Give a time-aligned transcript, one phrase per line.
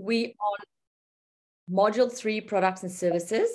[0.00, 0.58] we on
[1.70, 3.48] module three products and services.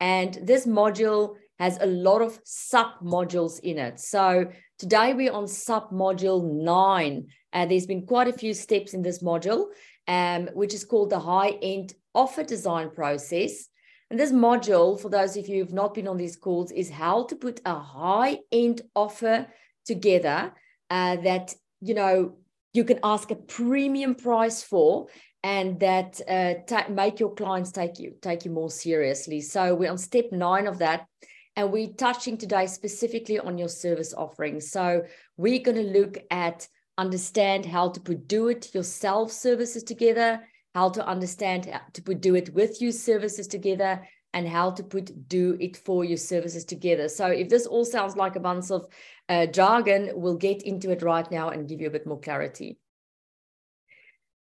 [0.00, 4.00] And this module has a lot of sub modules in it.
[4.00, 4.46] So
[4.78, 7.28] today we're on sub module nine.
[7.52, 9.66] And there's been quite a few steps in this module,
[10.08, 13.68] um, which is called the high end offer design process.
[14.10, 17.24] And this module, for those of you who've not been on these calls, is how
[17.24, 19.46] to put a high end offer
[19.86, 20.52] together
[20.90, 22.36] uh, that, you know,
[22.72, 25.06] you can ask a premium price for
[25.44, 26.54] and that uh,
[26.88, 29.42] make your clients take you take you more seriously.
[29.42, 31.06] So we're on step nine of that,
[31.54, 34.58] and we're touching today specifically on your service offering.
[34.58, 35.02] So
[35.36, 36.66] we're going to look at
[36.96, 40.40] understand how to put do it yourself services together,
[40.74, 44.00] how to understand how to put do it with you services together,
[44.32, 47.06] and how to put do it for you services together.
[47.08, 48.86] So if this all sounds like a bunch of
[49.28, 52.78] uh, jargon, we'll get into it right now and give you a bit more clarity.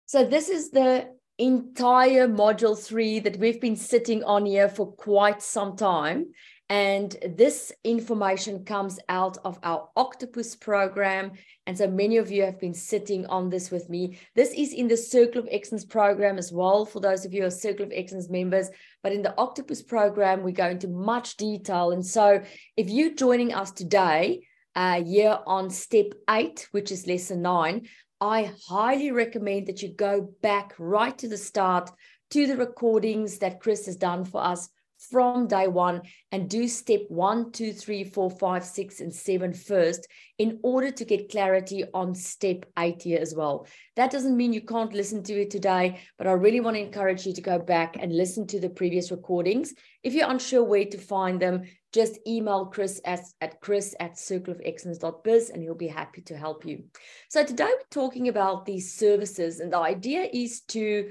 [0.08, 5.42] So this is the entire module three that we've been sitting on here for quite
[5.42, 6.26] some time.
[6.68, 11.32] And this information comes out of our Octopus program.
[11.66, 14.18] And so many of you have been sitting on this with me.
[14.36, 17.48] This is in the Circle of Excellence program as well, for those of you who
[17.48, 18.70] are Circle of Excellence members.
[19.02, 21.90] But in the Octopus program, we go into much detail.
[21.90, 22.42] And so
[22.76, 27.88] if you're joining us today, uh, here on step eight, which is lesson nine,
[28.20, 31.90] I highly recommend that you go back right to the start
[32.30, 36.02] to the recordings that Chris has done for us from day one
[36.32, 40.06] and do step one, two, three, four, five, six, and seven first
[40.38, 43.66] in order to get clarity on step eight here as well.
[43.96, 47.26] That doesn't mean you can't listen to it today, but I really want to encourage
[47.26, 49.74] you to go back and listen to the previous recordings.
[50.02, 55.50] If you're unsure where to find them, just email Chris at, at chris at circleofexcellence.biz
[55.50, 56.84] and he'll be happy to help you.
[57.30, 61.10] So today we're talking about these services and the idea is to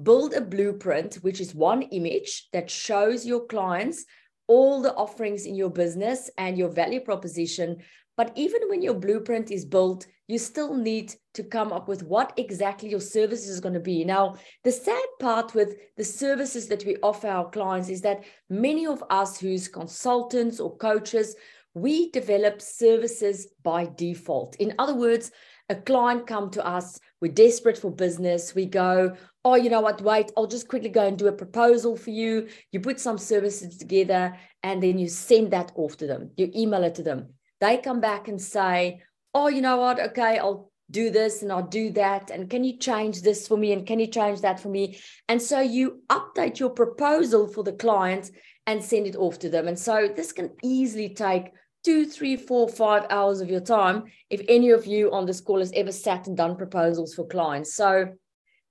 [0.00, 4.04] build a blueprint, which is one image that shows your clients
[4.48, 7.78] all the offerings in your business and your value proposition.
[8.16, 12.32] But even when your blueprint is built, you still need to come up with what
[12.36, 14.04] exactly your service is going to be.
[14.04, 18.86] Now, the sad part with the services that we offer our clients is that many
[18.86, 21.34] of us who's consultants or coaches,
[21.74, 24.56] we develop services by default.
[24.56, 25.30] In other words,
[25.72, 30.02] a client come to us, we're desperate for business, we go, oh, you know what,
[30.02, 32.48] wait, I'll just quickly go and do a proposal for you.
[32.70, 36.30] You put some services together and then you send that off to them.
[36.36, 37.30] You email it to them.
[37.60, 39.00] They come back and say,
[39.34, 42.30] oh, you know what, okay, I'll do this and I'll do that.
[42.30, 43.72] And can you change this for me?
[43.72, 44.98] And can you change that for me?
[45.28, 48.30] And so you update your proposal for the client
[48.66, 49.68] and send it off to them.
[49.68, 51.52] And so this can easily take
[51.84, 55.58] two, three, four, five hours of your time if any of you on this call
[55.58, 57.74] has ever sat and done proposals for clients.
[57.74, 58.12] So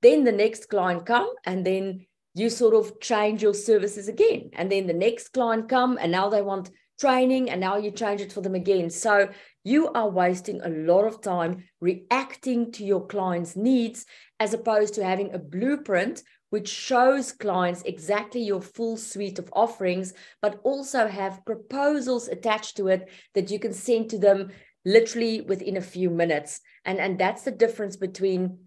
[0.02, 4.52] then the next client come and then you sort of change your services again.
[4.54, 8.22] And then the next client come and now they want training and now you change
[8.22, 8.90] it for them again.
[8.90, 9.30] So
[9.64, 14.06] you are wasting a lot of time reacting to your client's needs
[14.40, 20.14] as opposed to having a blueprint which shows clients exactly your full suite of offerings,
[20.42, 24.52] but also have proposals attached to it that you can send to them
[24.86, 26.60] literally within a few minutes.
[26.86, 28.60] And, and that's the difference between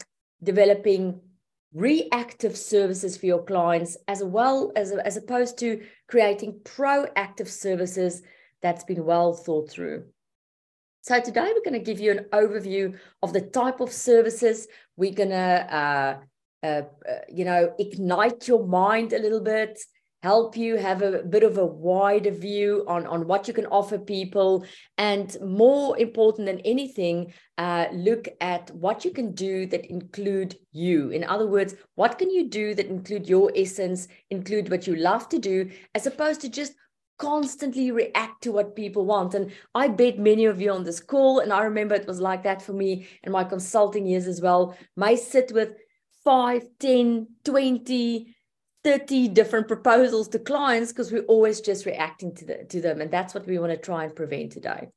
[0.43, 1.21] developing
[1.75, 8.23] reactive services for your clients as well as as opposed to creating proactive services
[8.63, 10.05] that's been well thought through
[11.03, 15.13] so today we're going to give you an overview of the type of services we're
[15.13, 16.17] going to uh,
[16.65, 16.83] uh,
[17.13, 19.79] uh, you know ignite your mind a little bit
[20.25, 23.99] help you have a bit of a wider view on, on what you can offer
[23.99, 24.65] people.
[24.97, 31.11] And more important than anything, uh, look at what you can do that include you.
[31.11, 35.29] In other words, what can you do that include your essence, include what you love
[35.29, 36.73] to do, as opposed to just
[37.19, 39.35] constantly react to what people want.
[39.35, 42.43] And I bet many of you on this call, and I remember it was like
[42.45, 45.75] that for me in my consulting years as well, may sit with
[46.25, 48.35] 5, 10, 20
[48.85, 53.01] 30 different proposals to clients because we're always just reacting to, the, to them.
[53.01, 54.89] And that's what we want to try and prevent today.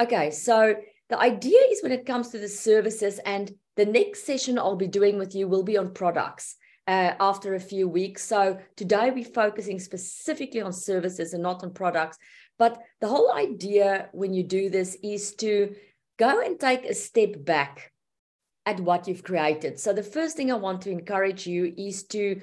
[0.00, 0.74] Okay, so
[1.08, 4.88] the idea is when it comes to the services, and the next session I'll be
[4.88, 6.56] doing with you will be on products.
[6.88, 8.24] Uh, after a few weeks.
[8.24, 12.16] So today we're focusing specifically on services and not on products.
[12.58, 15.74] But the whole idea when you do this is to
[16.18, 17.92] go and take a step back
[18.68, 19.80] at what you've created.
[19.80, 22.38] So the first thing I want to encourage you is to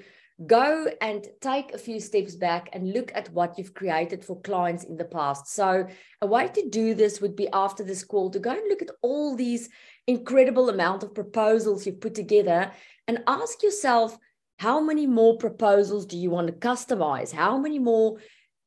[0.48, 4.83] go and take a few steps back and look at what you've created for clients
[4.83, 5.48] in the past.
[5.48, 5.88] So,
[6.22, 8.89] a way to do this would be after this call to go and look at
[9.04, 9.69] all these
[10.07, 12.72] incredible amount of proposals you've put together
[13.07, 14.18] and ask yourself
[14.57, 17.31] how many more proposals do you want to customize?
[17.31, 18.18] How many more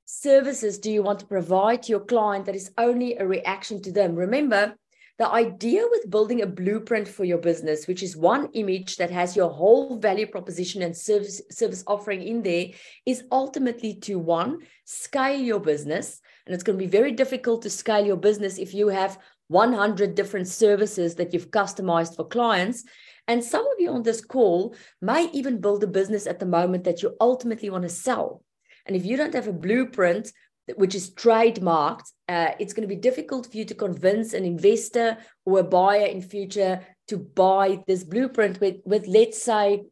[0.04, 3.92] services do you want to provide to your client that is only a reaction to
[3.92, 4.14] them?
[4.14, 4.74] Remember,
[5.18, 9.34] the idea with building a blueprint for your business, which is one image that has
[9.34, 12.66] your whole value proposition and service, service offering in there,
[13.04, 16.20] is ultimately to one, scale your business.
[16.46, 19.18] And it's going to be very difficult to scale your business if you have
[19.48, 22.84] 100 different services that you've customized for clients.
[23.26, 26.84] And some of you on this call may even build a business at the moment
[26.84, 28.44] that you ultimately want to sell.
[28.86, 30.32] And if you don't have a blueprint
[30.76, 35.16] which is trademarked, uh, it's going to be difficult for you to convince an investor
[35.44, 39.84] or a buyer in future to buy this blueprint with, with let's say,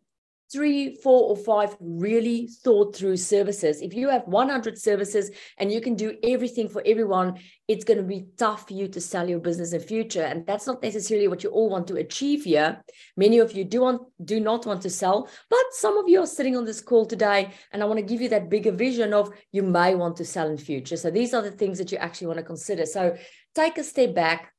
[0.53, 3.81] three, four, or five really thought through services.
[3.83, 7.39] If you have 100 services and you can do everything for everyone,
[7.69, 10.23] it's going to be tough for you to sell your business in future.
[10.23, 12.83] And that's not necessarily what you all want to achieve here.
[13.17, 16.27] Many of you do want do not want to sell, but some of you are
[16.27, 19.31] sitting on this call today, and I want to give you that bigger vision of
[19.53, 20.97] you may want to sell in future.
[20.97, 22.87] So these are the things that you actually want to consider.
[22.87, 23.17] So
[23.55, 24.53] take a step back,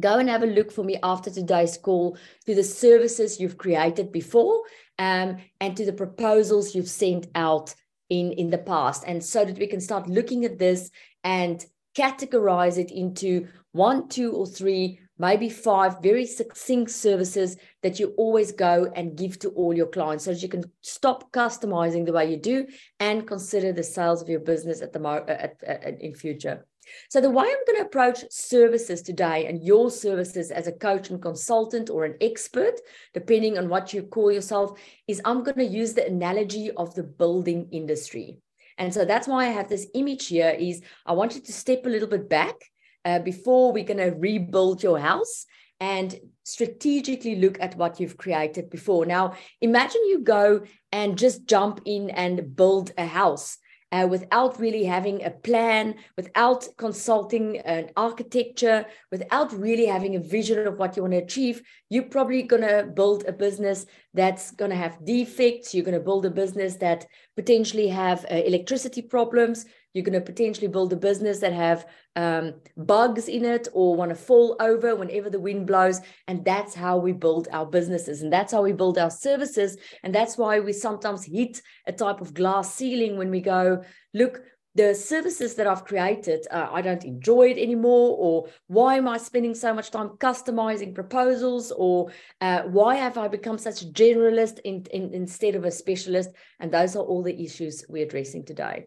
[0.00, 2.16] go and have a look for me after today's call
[2.46, 4.62] to the services you've created before
[4.98, 7.74] um, and to the proposals you've sent out
[8.08, 9.04] in, in the past.
[9.06, 10.90] And so that we can start looking at this
[11.24, 11.64] and
[11.96, 18.52] categorize it into one, two, or three, maybe five very succinct services that you always
[18.52, 22.30] go and give to all your clients so that you can stop customizing the way
[22.30, 22.66] you do
[23.00, 26.66] and consider the sales of your business at the mo- at, at, at in future.
[27.08, 31.10] So, the way I'm going to approach services today and your services as a coach
[31.10, 32.80] and consultant or an expert,
[33.14, 37.02] depending on what you call yourself, is I'm going to use the analogy of the
[37.02, 38.38] building industry.
[38.78, 41.86] And so that's why I have this image here is I want you to step
[41.86, 42.56] a little bit back
[43.04, 45.46] uh, before we're going to rebuild your house
[45.80, 49.04] and strategically look at what you've created before.
[49.04, 50.62] Now, imagine you go
[50.92, 53.58] and just jump in and build a house
[53.92, 60.66] uh, without really having a plan, without consulting an architecture, without really having a vision
[60.66, 63.84] of what you want to achieve, you're probably going to build a business
[64.14, 65.74] that's going to have defects.
[65.74, 67.06] You're going to build a business that
[67.36, 69.66] potentially have uh, electricity problems.
[69.94, 71.86] You're going to potentially build a business that have
[72.16, 76.00] um, bugs in it or want to fall over whenever the wind blows.
[76.28, 78.22] And that's how we build our businesses.
[78.22, 79.76] And that's how we build our services.
[80.02, 83.82] And that's why we sometimes hit a type of glass ceiling when we go,
[84.14, 84.42] look,
[84.74, 89.18] the services that I've created, uh, I don't enjoy it anymore, or why am I
[89.18, 92.10] spending so much time customizing proposals, or
[92.40, 96.30] uh, why have I become such a generalist in, in, instead of a specialist?
[96.58, 98.86] And those are all the issues we're addressing today.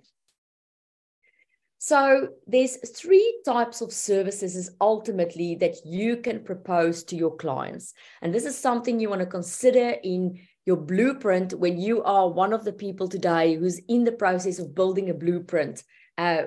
[1.85, 7.93] So there's three types of services ultimately that you can propose to your clients.
[8.23, 12.53] And this is something you want to consider in your blueprint when you are one
[12.53, 15.83] of the people today who's in the process of building a blueprint
[16.17, 16.45] uh,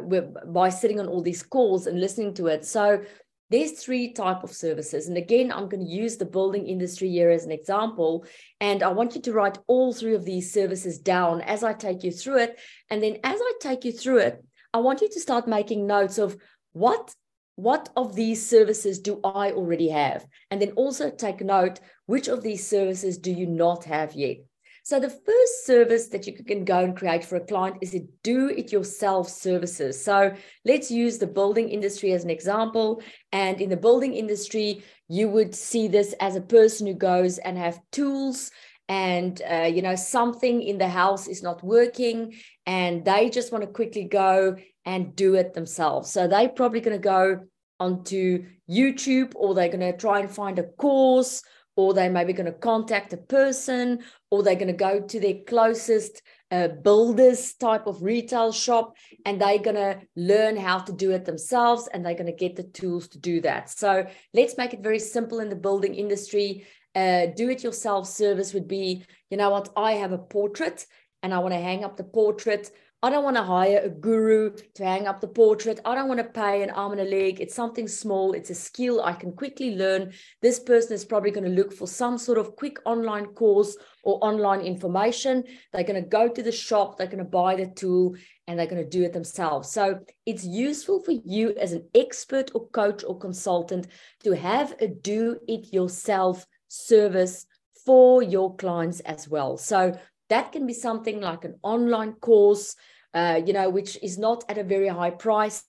[0.49, 2.65] by sitting on all these calls and listening to it.
[2.65, 3.05] So
[3.49, 7.31] there's three type of services and again i'm going to use the building industry here
[7.31, 8.27] as an example
[8.61, 12.05] and i want you to write all three of these services down as i take
[12.05, 12.59] you through it
[12.91, 16.19] and then as i take you through it I want you to start making notes
[16.19, 16.37] of
[16.73, 17.15] what
[17.57, 20.25] what of these services do I already have?
[20.53, 24.37] And then also take note which of these services do you not have yet?
[24.85, 28.07] So the first service that you can go and create for a client is a
[28.23, 30.03] do-it-yourself services.
[30.03, 30.33] So
[30.65, 33.03] let's use the building industry as an example.
[33.33, 37.59] And in the building industry, you would see this as a person who goes and
[37.59, 38.51] have tools
[38.89, 42.35] and uh, you know something in the house is not working
[42.67, 46.11] and they just want to quickly go and do it themselves.
[46.11, 47.41] So they're probably going to go
[47.81, 51.43] onto youtube or they're going to try and find a course
[51.77, 54.01] or they maybe going to contact a person
[54.33, 59.41] or they're going to go to their closest uh, builders type of retail shop and
[59.41, 62.65] they're going to learn how to do it themselves and they're going to get the
[62.65, 63.71] tools to do that.
[63.71, 66.67] So let's make it very simple in the building industry
[66.99, 70.87] uh, do it yourself service would be you know what i have a portrait
[71.23, 72.71] and i want to hang up the portrait.
[73.01, 75.79] I don't want to hire a guru to hang up the portrait.
[75.85, 77.41] I don't want to pay an arm and a leg.
[77.41, 78.33] It's something small.
[78.33, 80.13] It's a skill i can quickly learn.
[80.43, 84.19] This person is probably going to look for some sort of quick online course or
[84.21, 85.45] online information.
[85.73, 86.99] They're going to go to the shop.
[86.99, 88.17] They're going to buy the tool
[88.49, 89.71] and they're going to do it themselves.
[89.71, 93.87] So it's useful for you as an expert or coach or consultant
[94.25, 97.47] to have a do it yourself service
[97.85, 99.57] for your clients as well.
[99.57, 99.99] So
[100.29, 102.77] that can be something like an online course,
[103.15, 105.65] uh, you know, which is not at a very high price.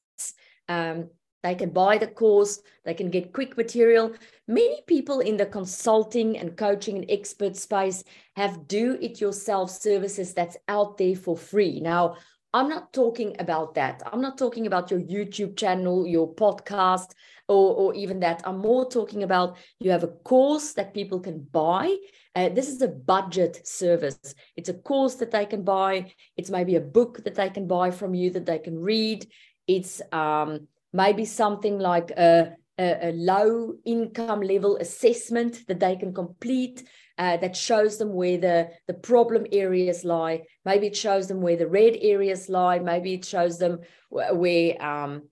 [0.68, 1.10] Um,
[1.42, 4.14] they can buy the course, they can get quick material.
[4.48, 8.04] Many people in the consulting and coaching and expert space
[8.36, 11.80] have do it yourself services that's out there for free.
[11.80, 12.18] Now,
[12.52, 14.04] I'm not talking about that.
[14.12, 17.12] I'm not talking about your YouTube channel, your podcast,
[17.50, 18.42] or, or even that.
[18.46, 21.98] I'm more talking about you have a course that people can buy.
[22.36, 24.36] Uh, this is a budget service.
[24.56, 26.14] It's a course that they can buy.
[26.38, 29.28] It's maybe a book that they can buy from you that they can read.
[29.68, 36.14] It's um, maybe something like a, a, a low income level assessment that they can
[36.14, 36.84] complete
[37.18, 40.44] uh, that shows them where the, the problem areas lie.
[40.66, 42.80] Maybe it shows them where the red areas lie.
[42.80, 43.80] Maybe it shows them
[44.10, 45.24] where um,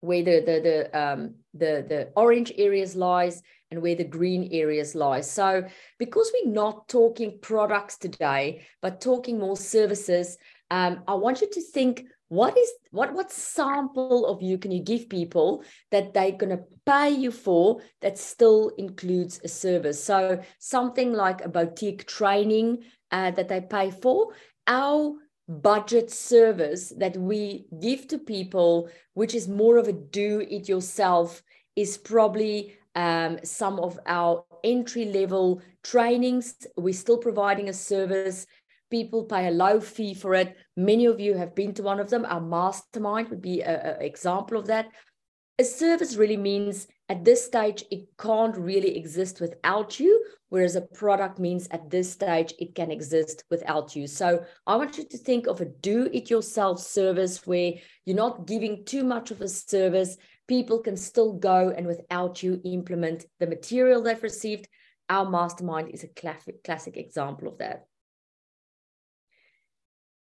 [0.00, 4.94] where the the the um, the the orange areas lies and where the green areas
[4.94, 5.20] lie.
[5.20, 5.64] So
[5.98, 10.38] because we're not talking products today, but talking more services,
[10.70, 14.82] um, I want you to think what is what what sample of you can you
[14.82, 21.12] give people that they're to pay you for that still includes a service so something
[21.12, 22.78] like a boutique training
[23.12, 24.28] uh, that they pay for
[24.66, 25.14] our
[25.48, 31.42] budget service that we give to people which is more of a do it yourself
[31.74, 38.46] is probably um, some of our entry level trainings we're still providing a service
[38.90, 40.56] people pay a low fee for it.
[40.76, 42.24] Many of you have been to one of them.
[42.24, 44.88] Our mastermind would be an example of that.
[45.60, 50.82] A service really means at this stage, it can't really exist without you, whereas a
[50.82, 54.06] product means at this stage, it can exist without you.
[54.06, 57.72] So I want you to think of a do it yourself service where
[58.06, 60.16] you're not giving too much of a service.
[60.46, 64.68] People can still go and without you implement the material they've received.
[65.08, 67.87] Our mastermind is a classic, classic example of that.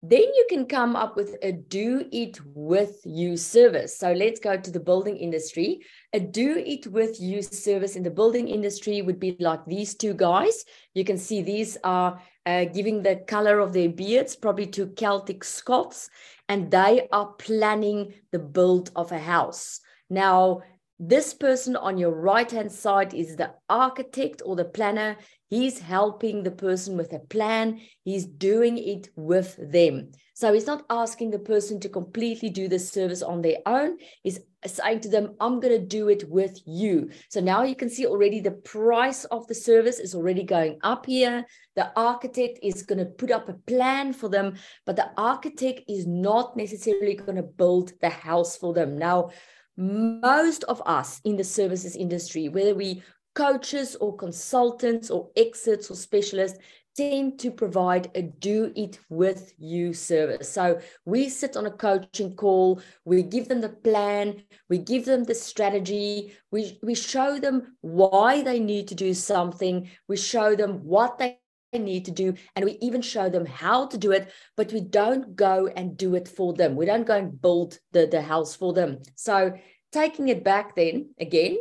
[0.06, 3.96] Then you can come up with a do it with you service.
[3.96, 5.80] So let's go to the building industry.
[6.12, 10.12] A do it with you service in the building industry would be like these two
[10.12, 10.66] guys.
[10.92, 15.42] You can see these are uh, giving the color of their beards, probably to Celtic
[15.42, 16.10] Scots,
[16.50, 19.80] and they are planning the build of a house.
[20.10, 20.60] Now,
[20.98, 25.16] this person on your right hand side is the architect or the planner.
[25.54, 30.10] He's helping the person with a plan, he's doing it with them.
[30.34, 33.98] So he's not asking the person to completely do the service on their own.
[34.24, 37.08] He's saying to them, I'm going to do it with you.
[37.28, 41.06] So now you can see already the price of the service is already going up
[41.06, 41.44] here.
[41.76, 46.04] The architect is going to put up a plan for them, but the architect is
[46.04, 48.98] not necessarily going to build the house for them.
[48.98, 49.30] Now,
[49.76, 55.94] most of us in the services industry, whether we coaches or consultants or experts or
[55.94, 56.58] specialists,
[56.96, 60.48] tend to provide a do it with you service.
[60.48, 65.24] So we sit on a coaching call, we give them the plan, we give them
[65.24, 70.84] the strategy, we, we show them why they need to do something, we show them
[70.84, 71.38] what they
[71.72, 75.34] need to do and we even show them how to do it but we don't
[75.34, 78.72] go and do it for them we don't go and build the, the house for
[78.72, 79.52] them so
[79.90, 81.56] taking it back then again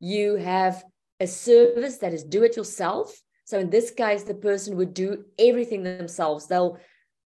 [0.00, 0.84] you have
[1.20, 5.24] a service that is do it yourself so in this case the person would do
[5.38, 6.78] everything themselves they'll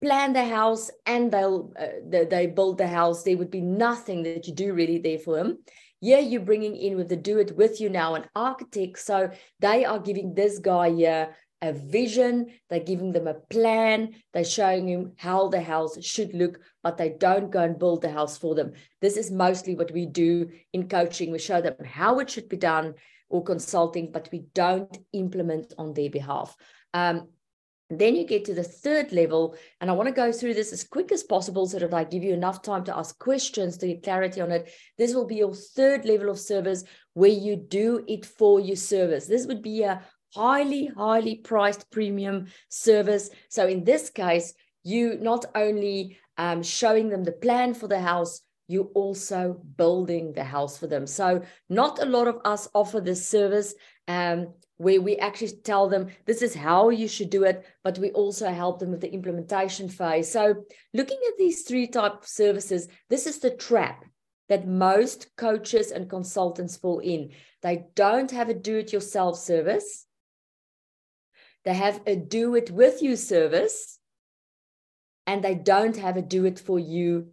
[0.02, 4.24] plan the house and they'll uh, they, they build the house there would be nothing
[4.24, 5.58] that you do really there for them
[6.06, 9.00] yeah, you're bringing in with the do it with you now an architect.
[9.00, 14.44] So they are giving this guy here a vision, they're giving them a plan, they're
[14.44, 18.38] showing him how the house should look, but they don't go and build the house
[18.38, 18.74] for them.
[19.00, 21.32] This is mostly what we do in coaching.
[21.32, 22.96] We show them how it should be done
[23.34, 26.56] or consulting, but we don't implement on their behalf.
[26.94, 27.30] Um,
[27.90, 30.84] then you get to the third level, and I want to go through this as
[30.84, 34.04] quick as possible so that I give you enough time to ask questions to get
[34.04, 34.72] clarity on it.
[35.00, 36.84] This will be your third level of service
[37.16, 39.26] where you do it for your service.
[39.26, 40.02] This would be a
[40.36, 43.32] highly, highly priced premium service.
[43.50, 48.42] So in this case, you not only um, showing them the plan for the house,
[48.68, 51.06] you also building the house for them.
[51.06, 53.76] So not a lot of us offer this service
[54.08, 58.12] um, where we actually tell them this is how you should do it, but we
[58.12, 60.32] also help them with the implementation phase.
[60.32, 64.06] So looking at these three type of services, this is the trap
[64.50, 67.32] that most coaches and consultants fall in.
[67.62, 70.06] They don't have a do-it-yourself service.
[71.64, 74.00] They have a do it with you service
[75.26, 77.30] and they don't have a do it for you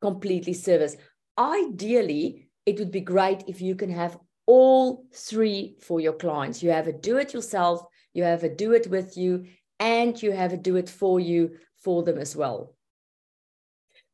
[0.00, 0.96] completely service.
[1.38, 6.62] Ideally, it would be great if you can have all three for your clients.
[6.62, 7.82] You have a do it yourself,
[8.14, 9.46] you have a do it with you,
[9.78, 12.74] and you have a do it for you for them as well.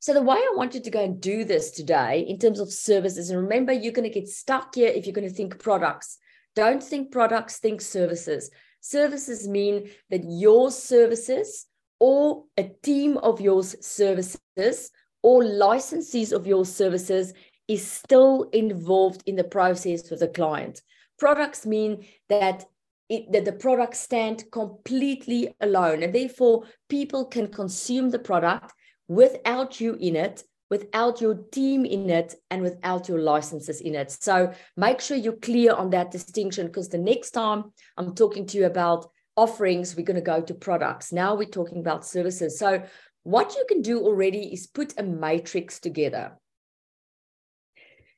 [0.01, 2.73] So the way I want you to go and do this today in terms of
[2.73, 6.19] services, and remember, you're going to get stuck here if you're going to think products.
[6.57, 8.51] Don't think products, think services.
[8.81, 11.67] Services mean that your services
[12.01, 14.91] or a team of your services
[15.23, 17.33] or licensees of your services
[17.69, 20.83] is still involved in the process with the client.
[21.19, 22.64] Products mean that
[23.09, 28.73] it, that the products stand completely alone and therefore people can consume the product
[29.09, 34.11] without you in it without your team in it and without your licenses in it.
[34.11, 38.57] So make sure you're clear on that distinction because the next time I'm talking to
[38.57, 41.12] you about offerings, we're going to go to products.
[41.12, 42.59] Now we're talking about services.
[42.59, 42.83] So
[43.25, 46.38] what you can do already is put a matrix together.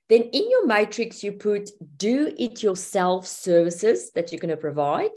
[0.08, 5.12] Then in your matrix, you put do it yourself services that you're going to provide,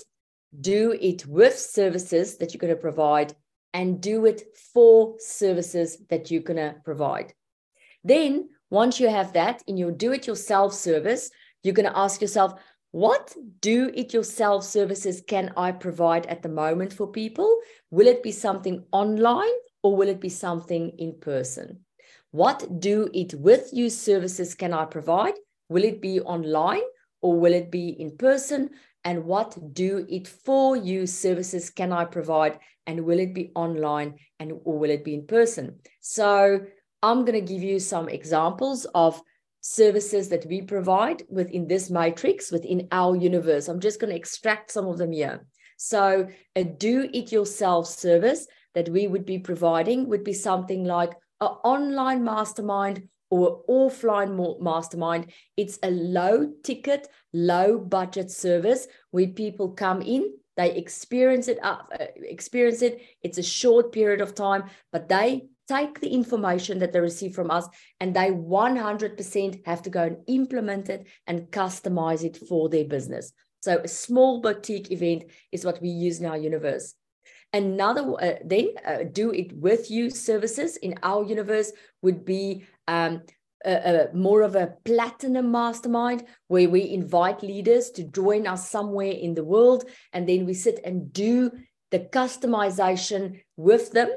[0.60, 3.34] do it with services that you're going to provide,
[3.74, 7.34] and do it for services that you're going to provide.
[8.03, 11.29] Then, once you have that in your do it yourself service,
[11.63, 12.60] you're going to ask yourself,
[12.91, 17.60] what do it yourself services can I provide at the moment for people?
[17.91, 19.53] Will it be something online
[19.84, 21.79] or will it be something in person?
[22.31, 25.34] What do it with you services can I provide?
[25.69, 26.81] Will it be online
[27.22, 28.72] or will it be in person?
[29.03, 32.60] And what do it for you services can I provide?
[32.86, 35.79] And will it be online and or will it be in person?
[36.01, 36.62] So
[37.01, 39.22] I'm going to give you some examples of
[39.62, 43.67] services that we provide within this matrix, within our universe.
[43.67, 45.46] I'm just going to extract some of them here.
[45.77, 51.10] So a do it yourself service that we would be providing would be something like
[51.41, 55.31] an online mastermind or offline mastermind.
[55.57, 61.91] It's a low ticket, low budget service where people come in, they experience it up,
[62.00, 63.01] uh, experience it.
[63.24, 67.50] It's a short period of time, but they take the information that they receive from
[67.50, 67.67] us
[68.00, 73.34] and they 100% have to go and implement it and customize it for their business.
[73.62, 76.93] So a small boutique event is what we use in our universe.
[77.54, 83.22] Another uh, then uh, do it with you services in our universe would be um,
[83.66, 89.12] a, a, more of a platinum mastermind where we invite leaders to join us somewhere
[89.12, 91.51] in the world and then we sit and do
[91.92, 94.10] the customization with them.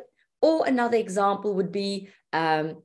[0.43, 2.83] Or another example would be um,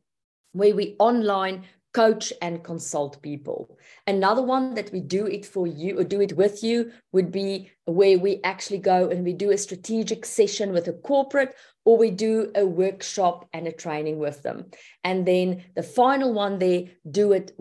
[0.52, 3.78] where we online coach and consult people.
[4.06, 7.72] Another one that we do it for you or do it with you would be
[7.86, 11.56] where we actually go and we do a strategic session with a corporate
[11.86, 14.66] or we do a workshop and a training with them.
[15.06, 17.54] And then the final one there, do it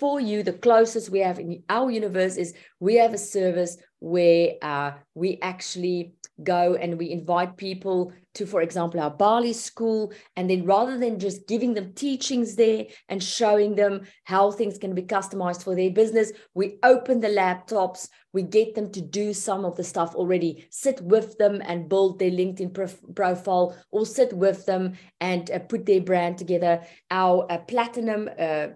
[0.00, 0.42] for you.
[0.42, 5.38] The closest we have in our universe is we have a service where uh, we
[5.42, 10.12] actually go and we invite people to, for example, our Bali school.
[10.36, 14.94] And then rather than just giving them teachings there and showing them how things can
[14.94, 19.64] be customized for their business, we open the laptops, we get them to do some
[19.64, 24.32] of the stuff already, sit with them and build their LinkedIn prof- profile, or sit
[24.32, 26.82] with them and uh, put their brand together.
[27.10, 28.68] Our uh, platinum uh,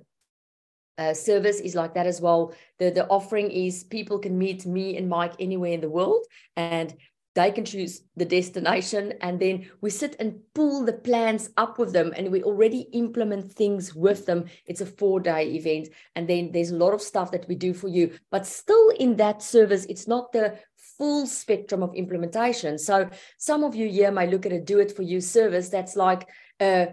[0.96, 2.52] uh, service is like that as well.
[2.78, 6.94] The, the offering is people can meet me and Mike anywhere in the world, and
[7.34, 11.92] they can choose the destination and then we sit and pull the plans up with
[11.92, 14.46] them and we already implement things with them.
[14.66, 17.72] It's a four day event and then there's a lot of stuff that we do
[17.72, 18.18] for you.
[18.30, 20.58] But still in that service it's not the
[20.98, 22.78] full spectrum of implementation.
[22.78, 25.96] So some of you here may look at a do it for you service that's
[25.96, 26.86] like uh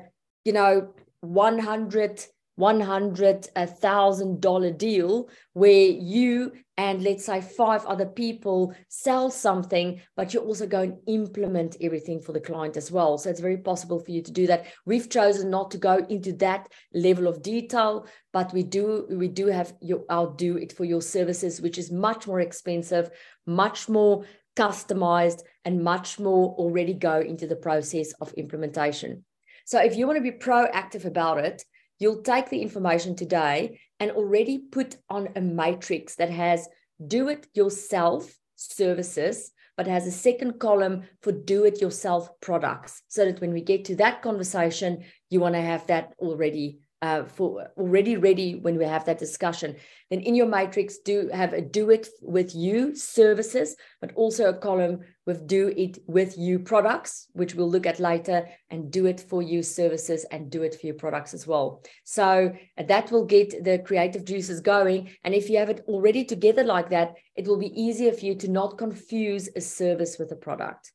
[0.45, 2.25] you know 100
[2.59, 10.67] $100,000 deal where you and let's say five other people sell something, but you also
[10.67, 13.17] go and implement everything for the client as well.
[13.17, 14.67] So it's very possible for you to do that.
[14.85, 19.47] We've chosen not to go into that level of detail, but we do we do
[19.47, 23.09] have your I'll do it for your services, which is much more expensive,
[23.47, 29.25] much more customized, and much more already go into the process of implementation.
[29.65, 31.63] So if you want to be proactive about it,
[31.99, 36.67] you'll take the information today and already put on a matrix that has
[37.05, 43.01] do it yourself services, but has a second column for do it yourself products.
[43.07, 47.23] So that when we get to that conversation, you want to have that already uh,
[47.25, 49.75] for already ready when we have that discussion.
[50.09, 54.57] Then in your matrix, do have a do it with you services, but also a
[54.57, 59.19] column with do it with you products, which we'll look at later, and do it
[59.19, 61.83] for you services and do it for your products as well.
[62.03, 65.09] So that will get the creative juices going.
[65.23, 68.35] And if you have it already together like that, it will be easier for you
[68.35, 70.91] to not confuse a service with a product.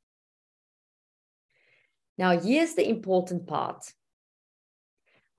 [2.19, 3.85] Now, here's the important part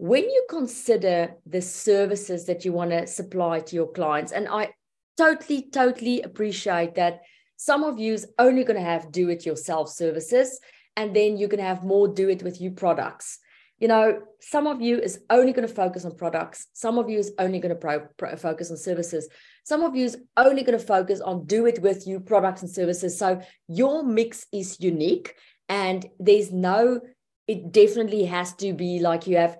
[0.03, 4.73] when you consider the services that you want to supply to your clients, and I
[5.15, 7.21] totally, totally appreciate that
[7.55, 10.59] some of you is only going to have do it yourself services,
[10.97, 13.39] and then you're going to have more do it with you products.
[13.79, 16.67] You know, some of you is only going to focus on products.
[16.73, 19.29] Some of you is only going to pro, pro, focus on services.
[19.63, 22.69] Some of you is only going to focus on do it with you products and
[22.69, 23.17] services.
[23.17, 25.35] So your mix is unique
[25.69, 26.99] and there's no,
[27.47, 29.57] it definitely has to be like you have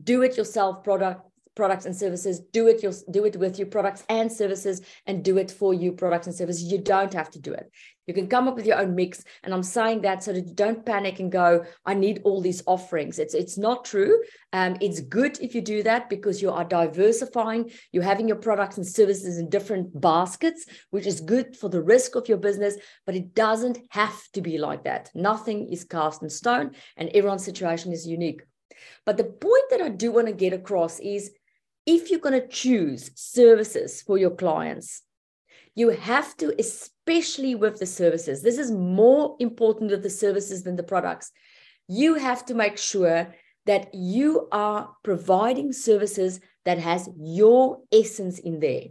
[0.00, 1.22] do it yourself product
[1.54, 5.36] products and services do it your do it with your products and services and do
[5.38, 6.64] it for you products and services.
[6.64, 7.70] You don't have to do it.
[8.06, 10.54] You can come up with your own mix and i'm saying that so that you
[10.54, 13.18] don't panic and go i need all these offerings.
[13.18, 14.22] It's it's not true.
[14.54, 17.70] Um, it's good if you do that because you are diversifying.
[17.92, 22.16] You're having your products and services in different baskets which is good for the risk
[22.16, 25.10] of your business but it doesn't have to be like that.
[25.14, 28.42] Nothing is cast in stone and everyone's situation is unique
[29.04, 31.32] but the point that I do want to get across is
[31.86, 35.02] if you're going to choose services for your clients,
[35.74, 40.76] you have to, especially with the services, this is more important with the services than
[40.76, 41.32] the products.
[41.88, 43.34] You have to make sure
[43.66, 48.88] that you are providing services that has your essence in there.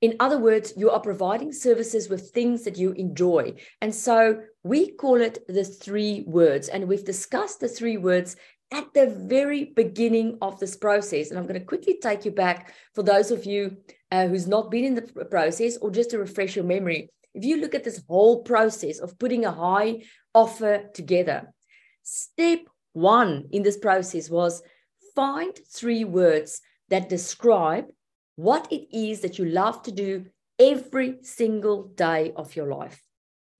[0.00, 3.54] In other words, you are providing services with things that you enjoy.
[3.80, 6.68] And so we call it the three words.
[6.68, 8.36] And we've discussed the three words
[8.70, 11.30] at the very beginning of this process.
[11.30, 13.78] And I'm going to quickly take you back for those of you
[14.12, 17.08] uh, who's not been in the process or just to refresh your memory.
[17.34, 20.02] If you look at this whole process of putting a high
[20.34, 21.52] offer together,
[22.02, 22.60] step
[22.92, 24.62] one in this process was
[25.14, 27.86] find three words that describe
[28.36, 30.26] what it is that you love to do
[30.58, 33.02] every single day of your life.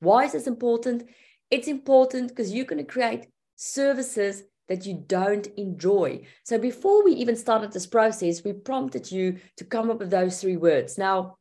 [0.01, 1.09] Why is this important?
[1.51, 6.23] It's important because you're going to create services that you don't enjoy.
[6.45, 10.41] So before we even started this process, we prompted you to come up with those
[10.41, 10.99] three words.
[10.99, 11.37] Now,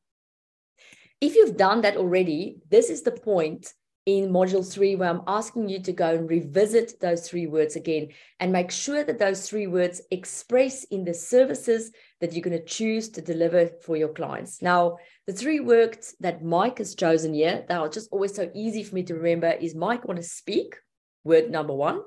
[1.20, 3.74] if you've done that already, this is the point
[4.06, 8.08] in module three where I'm asking you to go and revisit those three words again
[8.40, 12.64] and make sure that those three words express in the services that you're going to
[12.64, 14.62] choose to deliver for your clients.
[14.62, 18.82] Now, the three words that Mike has chosen here, that are just always so easy
[18.82, 20.78] for me to remember, is Mike want to speak,
[21.26, 22.00] word number one.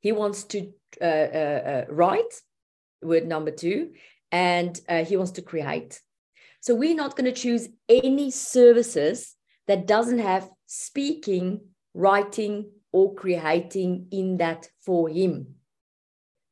[0.00, 2.34] He wants to uh, uh, uh, write,
[3.02, 3.92] word number two,
[4.32, 6.00] and uh, he wants to create.
[6.60, 9.36] So we're not going to choose any services
[9.66, 11.60] that doesn't have speaking,
[11.94, 15.54] writing, or creating in that for him.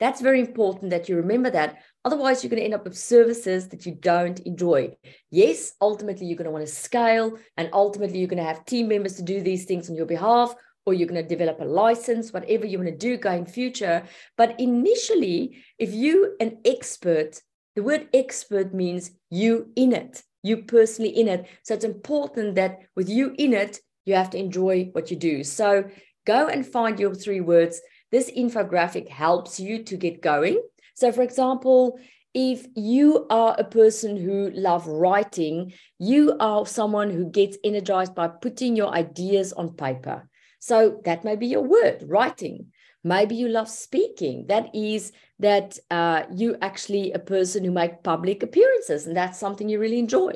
[0.00, 1.82] That's very important that you remember that.
[2.04, 4.96] Otherwise, you're going to end up with services that you don't enjoy.
[5.30, 8.88] Yes, ultimately, you're going to want to scale, and ultimately, you're going to have team
[8.88, 10.54] members to do these things on your behalf,
[10.88, 14.02] or you're going to develop a license, whatever you want to do going future.
[14.38, 17.42] But initially, if you an expert,
[17.76, 21.46] the word expert means you in it, you personally in it.
[21.62, 25.44] So it's important that with you in it, you have to enjoy what you do.
[25.44, 25.84] So
[26.26, 27.82] go and find your three words.
[28.10, 30.62] This infographic helps you to get going.
[30.94, 32.00] So, for example,
[32.34, 38.28] if you are a person who love writing, you are someone who gets energized by
[38.28, 40.27] putting your ideas on paper.
[40.58, 42.72] So that may be your word, writing.
[43.04, 44.46] Maybe you love speaking.
[44.48, 49.68] That is that uh, you actually a person who make public appearances, and that's something
[49.68, 50.32] you really enjoy.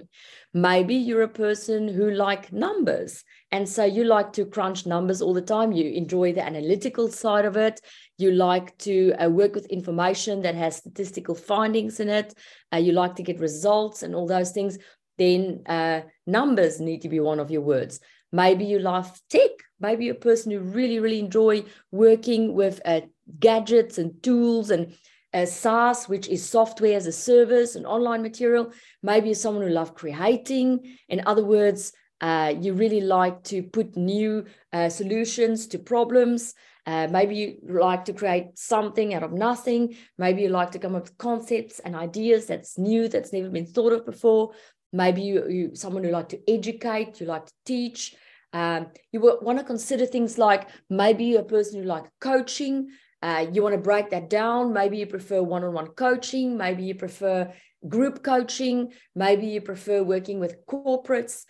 [0.55, 5.35] Maybe you're a person who like numbers, and so you like to crunch numbers all
[5.35, 5.73] the time.
[5.73, 7.81] You enjoy the analytical side of it.
[8.17, 12.33] You like to uh, work with information that has statistical findings in it.
[12.73, 14.79] Uh, you like to get results and all those things.
[15.19, 18.01] Then uh, numbers need to be one of your words.
[18.33, 19.51] Maybe you love tech.
[19.79, 23.03] Maybe you're a person who really, really enjoy working with uh,
[23.39, 24.95] gadgets and tools and
[25.35, 28.73] uh, SaaS, which is software as a service and online material.
[29.03, 30.97] Maybe you're someone who loves creating.
[31.09, 36.55] In other words, uh, you really like to put new uh, solutions to problems.
[36.87, 39.97] Uh, maybe you like to create something out of nothing.
[40.19, 43.67] Maybe you like to come up with concepts and ideas that's new, that's never been
[43.67, 44.53] thought of before.
[44.93, 48.15] Maybe you, you someone who like to educate, you like to teach.
[48.53, 52.91] Um, you want to consider things like maybe you're a person who like coaching.
[53.23, 54.73] Uh, you want to break that down.
[54.73, 56.57] Maybe you prefer one-on-one coaching.
[56.57, 57.53] Maybe you prefer
[57.89, 58.93] group coaching.
[59.15, 61.45] Maybe you prefer working with corporates.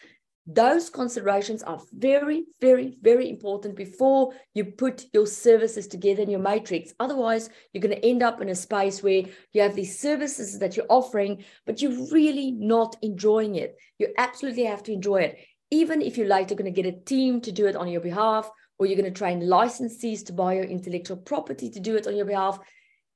[0.46, 6.40] Those considerations are very, very, very important before you put your services together in your
[6.40, 6.92] matrix.
[6.98, 10.76] Otherwise, you're going to end up in a space where you have these services that
[10.76, 13.76] you're offering, but you're really not enjoying it.
[13.98, 15.38] You absolutely have to enjoy it
[15.72, 18.48] even if you're later going to get a team to do it on your behalf,
[18.78, 22.14] or you're going to train licensees to buy your intellectual property to do it on
[22.14, 22.58] your behalf,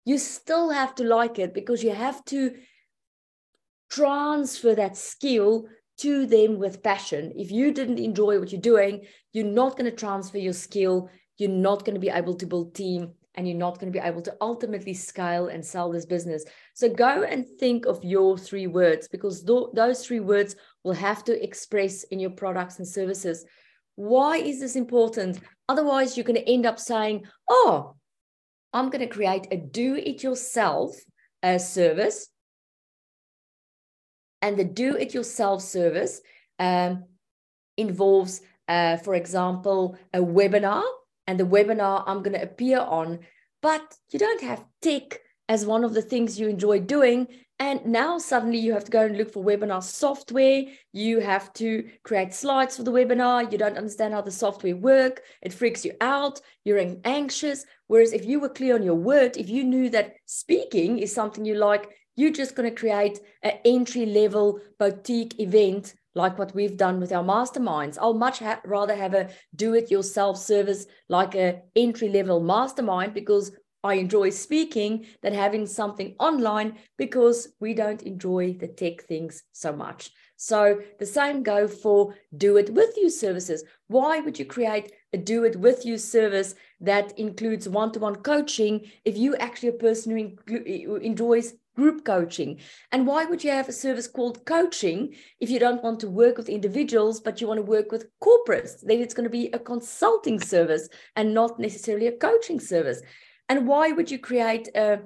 [0.06, 2.54] you still have to like it because you have to
[3.90, 5.66] transfer that skill
[5.98, 7.32] to them with passion.
[7.36, 11.10] If you didn't enjoy what you're doing, you're not going to transfer your skill.
[11.36, 14.04] You're not going to be able to build team and you're not going to be
[14.04, 16.44] able to ultimately scale and sell this business.
[16.74, 21.24] So go and think of your three words because th- those three words will have
[21.24, 23.44] to express in your products and services.
[23.96, 25.40] Why is this important?
[25.68, 27.96] Otherwise, you're going to end up saying, Oh,
[28.72, 30.96] I'm going to create a do it yourself
[31.42, 32.28] uh, service
[34.40, 36.20] and the do it yourself service
[36.60, 37.04] um,
[37.76, 40.84] involves, uh, for example, a webinar.
[41.26, 43.18] And the webinar I'm going to appear on,
[43.60, 45.18] but you don't have tech
[45.48, 47.26] as one of the things you enjoy doing.
[47.58, 50.64] And now suddenly you have to go and look for webinar software.
[50.92, 53.50] You have to create slides for the webinar.
[53.50, 55.22] You don't understand how the software work.
[55.40, 56.40] It freaks you out.
[56.64, 57.64] You're anxious.
[57.86, 61.46] Whereas if you were clear on your word, if you knew that speaking is something
[61.46, 66.78] you like, you're just going to create an entry level boutique event like what we've
[66.78, 67.98] done with our masterminds.
[68.00, 73.12] I'll much ha- rather have a do it yourself service like a entry level mastermind
[73.12, 73.52] because
[73.86, 79.72] I enjoy speaking than having something online because we don't enjoy the tech things so
[79.72, 80.10] much.
[80.36, 83.64] So the same go for do it with you services.
[83.86, 89.16] Why would you create a do it with you service that includes one-to-one coaching if
[89.16, 92.58] you actually a person who enjoys group coaching.
[92.90, 96.36] And why would you have a service called coaching if you don't want to work
[96.36, 98.80] with individuals, but you want to work with corporates?
[98.82, 103.02] Then it's going to be a consulting service and not necessarily a coaching service.
[103.48, 105.00] And why would you create a,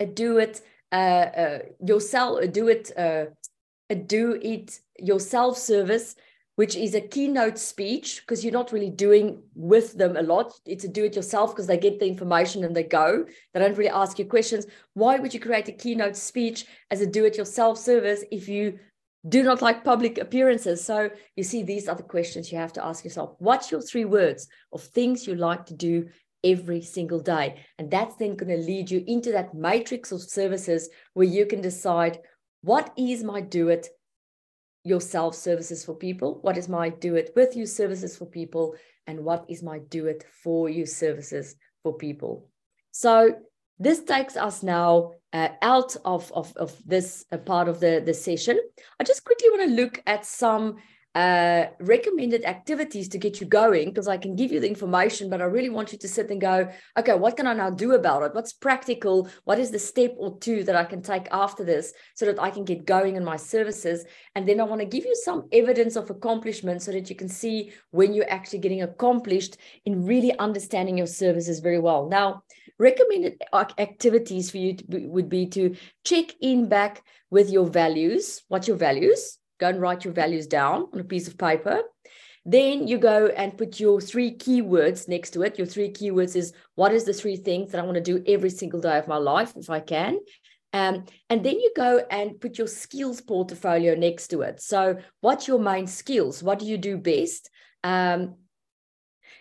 [0.00, 0.60] a do it
[0.92, 3.26] uh, uh, yourself, a do it, uh,
[3.90, 6.14] a do it yourself service
[6.56, 10.52] which is a keynote speech because you're not really doing with them a lot.
[10.66, 13.24] It's a do it yourself because they get the information and they go.
[13.52, 14.66] They don't really ask you questions.
[14.94, 18.78] Why would you create a keynote speech as a do it yourself service if you
[19.28, 20.84] do not like public appearances?
[20.84, 23.34] So you see, these are the questions you have to ask yourself.
[23.38, 26.06] What's your three words of things you like to do
[26.44, 27.64] every single day?
[27.78, 31.60] And that's then going to lead you into that matrix of services where you can
[31.60, 32.18] decide
[32.62, 33.88] what is my do it
[34.84, 36.38] yourself services for people?
[36.42, 38.76] What is my do it with you services for people?
[39.06, 42.48] And what is my do it for you services for people?
[42.90, 43.36] So
[43.78, 48.14] this takes us now uh, out of, of, of this uh, part of the, the
[48.14, 48.58] session.
[49.00, 50.76] I just quickly want to look at some
[51.14, 55.40] uh, recommended activities to get you going because I can give you the information, but
[55.40, 58.22] I really want you to sit and go, okay, what can I now do about
[58.24, 58.34] it?
[58.34, 59.28] What's practical?
[59.44, 62.50] What is the step or two that I can take after this so that I
[62.50, 64.04] can get going in my services?
[64.34, 67.28] And then I want to give you some evidence of accomplishment so that you can
[67.28, 72.08] see when you're actually getting accomplished in really understanding your services very well.
[72.08, 72.42] Now,
[72.78, 73.40] recommended
[73.78, 78.42] activities for you be, would be to check in back with your values.
[78.48, 79.38] What's your values?
[79.58, 81.82] Go and write your values down on a piece of paper.
[82.46, 85.56] Then you go and put your three keywords next to it.
[85.56, 88.50] Your three keywords is what is the three things that I want to do every
[88.50, 90.18] single day of my life if I can.
[90.74, 94.60] Um, and then you go and put your skills portfolio next to it.
[94.60, 96.42] So, what's your main skills?
[96.42, 97.48] What do you do best?
[97.84, 98.34] Um,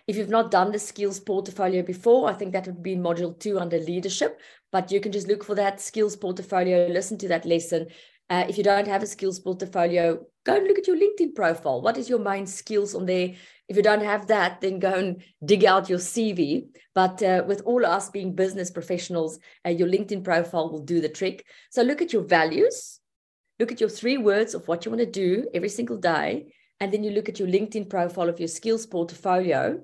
[0.06, 3.60] if you've not done the skills portfolio before, I think that would be module two
[3.60, 4.40] under leadership.
[4.72, 7.88] But you can just look for that skills portfolio, listen to that lesson,
[8.30, 11.82] uh, if you don't have a skills portfolio, go and look at your LinkedIn profile.
[11.82, 13.34] What is your main skills on there?
[13.68, 16.68] If you don't have that, then go and dig out your CV.
[16.96, 21.02] But uh, with all of us being business professionals, uh, your LinkedIn profile will do
[21.02, 21.46] the trick.
[21.70, 23.00] So look at your values,
[23.60, 26.54] look at your three words of what you want to do every single day.
[26.80, 29.82] And then you look at your LinkedIn profile of your skills portfolio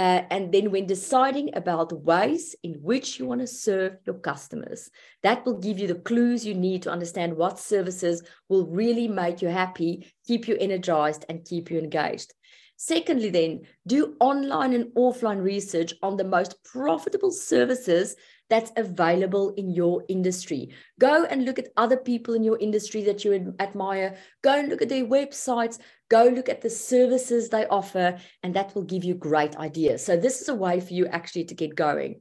[0.00, 4.14] uh, and then when deciding about the ways in which you want to serve your
[4.14, 4.88] customers,
[5.22, 9.42] that will give you the clues you need to understand what services will really make
[9.42, 12.32] you happy, keep you energized, and keep you engaged.
[12.78, 18.16] Secondly, then, do online and offline research on the most profitable services
[18.50, 20.74] that's available in your industry.
[20.98, 24.18] Go and look at other people in your industry that you admire.
[24.42, 25.78] Go and look at their websites.
[26.10, 30.04] Go look at the services they offer, and that will give you great ideas.
[30.04, 32.20] So, this is a way for you actually to get going.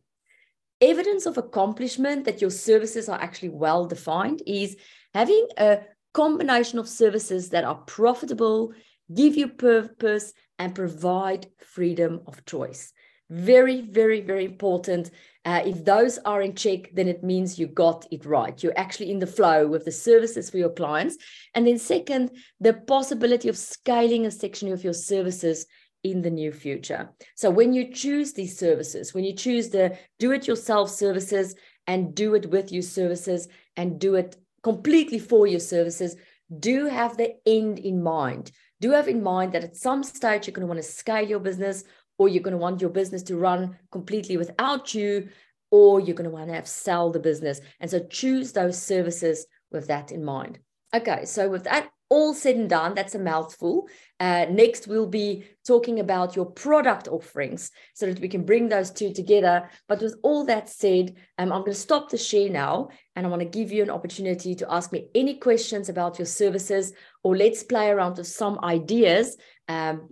[0.79, 4.77] Evidence of accomplishment that your services are actually well defined is
[5.13, 5.79] having a
[6.13, 8.73] combination of services that are profitable,
[9.13, 12.93] give you purpose, and provide freedom of choice.
[13.29, 15.11] Very, very, very important.
[15.45, 18.61] Uh, if those are in check, then it means you got it right.
[18.61, 21.17] You're actually in the flow with the services for your clients.
[21.53, 25.67] And then, second, the possibility of scaling a section of your services
[26.03, 27.09] in the near future.
[27.35, 31.55] So, when you choose these services, when you choose the do it yourself services
[31.87, 36.15] and do it with your services and do it completely for your services,
[36.59, 38.51] do have the end in mind.
[38.81, 41.39] Do have in mind that at some stage you're going to want to scale your
[41.39, 41.83] business
[42.19, 45.29] or you're going to want your business to run completely without you
[45.71, 47.61] or you're going to want to have sell the business.
[47.79, 50.59] And so choose those services with that in mind.
[50.93, 53.87] Okay, so with that all said and done, that's a mouthful.
[54.19, 58.89] Uh, next, we'll be talking about your product offerings so that we can bring those
[58.89, 59.69] two together.
[59.87, 63.29] But with all that said, um, I'm going to stop the share now and I
[63.29, 67.37] want to give you an opportunity to ask me any questions about your services or
[67.37, 70.09] let's play around with some ideas um,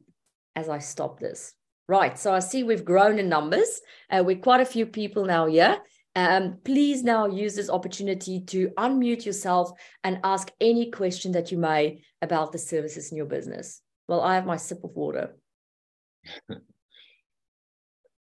[0.55, 1.55] as I stop this.
[1.89, 3.79] Right, so I see we've grown in numbers.
[4.09, 5.79] Uh, we're quite a few people now here.
[6.17, 9.71] Um, please now use this opportunity to unmute yourself
[10.03, 13.81] and ask any question that you may about the services in your business.
[14.09, 15.37] Well, I have my sip of water.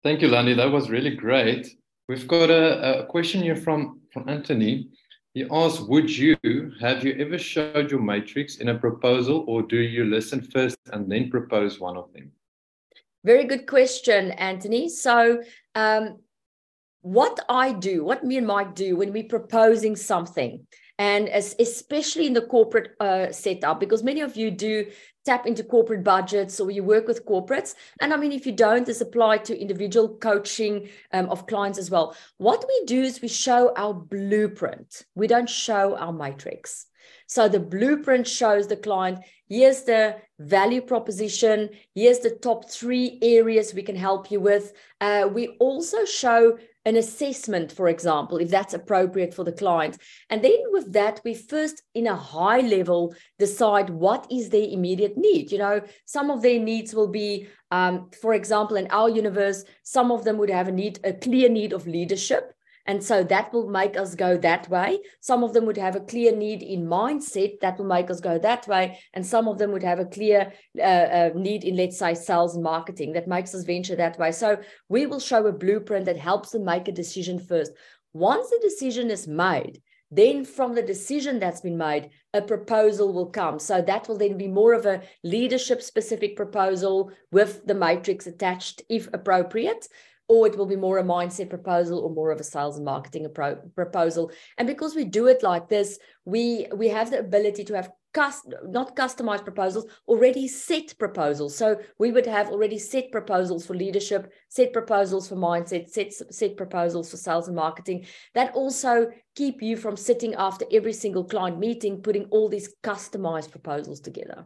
[0.03, 0.53] Thank you, Landi.
[0.53, 1.67] That was really great.
[2.07, 4.89] We've got a, a question here from, from Anthony.
[5.33, 6.37] He asks, would you,
[6.81, 11.11] have you ever showed your matrix in a proposal or do you listen first and
[11.11, 12.31] then propose one of them?
[13.23, 14.89] Very good question, Anthony.
[14.89, 15.41] So
[15.75, 16.19] um,
[17.01, 20.65] what I do, what me and Mike do when we're proposing something,
[20.97, 24.87] and as, especially in the corporate uh, setup, because many of you do
[25.25, 27.75] tap into corporate budgets or you work with corporates.
[28.01, 31.89] And I mean, if you don't, this applies to individual coaching um, of clients as
[31.89, 32.15] well.
[32.37, 35.05] What we do is we show our blueprint.
[35.15, 36.85] We don't show our matrix.
[37.27, 39.19] So the blueprint shows the client
[39.49, 44.73] here's the value proposition, here's the top three areas we can help you with.
[45.01, 49.97] Uh, we also show an assessment, for example, if that's appropriate for the client.
[50.29, 55.17] And then with that, we first, in a high level, decide what is their immediate
[55.17, 55.51] need.
[55.51, 60.11] You know, some of their needs will be, um, for example, in our universe, some
[60.11, 62.53] of them would have a need, a clear need of leadership.
[62.89, 64.97] And so that will make us go that way.
[65.19, 68.39] Some of them would have a clear need in mindset that will make us go
[68.39, 68.97] that way.
[69.13, 72.55] And some of them would have a clear uh, uh, need in, let's say, sales
[72.55, 74.31] and marketing that makes us venture that way.
[74.31, 77.73] So we will show a blueprint that helps them make a decision first.
[78.13, 83.27] Once the decision is made, then from the decision that's been made, a proposal will
[83.27, 83.59] come.
[83.59, 88.81] So that will then be more of a leadership specific proposal with the matrix attached,
[88.89, 89.87] if appropriate
[90.29, 93.25] or it will be more a mindset proposal or more of a sales and marketing
[93.25, 94.31] appro- proposal.
[94.57, 98.53] And because we do it like this we we have the ability to have cust-
[98.67, 101.57] not customized proposals already set proposals.
[101.57, 106.55] So we would have already set proposals for leadership set proposals for mindset set set
[106.55, 111.59] proposals for sales and marketing that also keep you from sitting after every single client
[111.59, 114.45] meeting putting all these customized proposals together.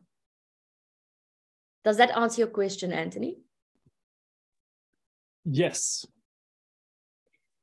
[1.83, 3.39] Does that answer your question anthony
[5.45, 6.05] Yes.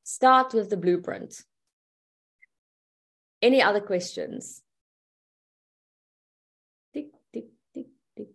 [0.02, 1.42] Start with the blueprint.
[3.42, 4.60] Any other questions?
[6.92, 8.28] Tick, tick, tick, tick,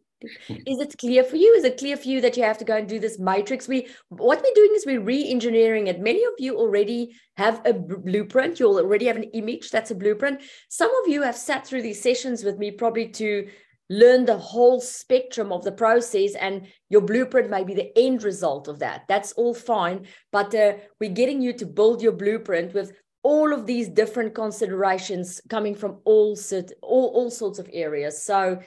[0.50, 0.50] tick.
[0.66, 1.54] Is it clear for you?
[1.54, 3.68] Is it clear for you that you have to go and do this matrix?
[3.68, 6.00] We what we're doing is we're re-engineering it.
[6.00, 8.60] Many of you already have a blueprint.
[8.60, 10.42] You already have an image that's a blueprint.
[10.70, 13.48] Some of you have sat through these sessions with me probably to
[13.90, 18.68] learn the whole spectrum of the process and your blueprint may be the end result
[18.68, 19.04] of that.
[19.08, 22.92] That's all fine but uh, we're getting you to build your blueprint with
[23.24, 28.22] all of these different considerations coming from all, sort all, all sorts of areas.
[28.22, 28.60] So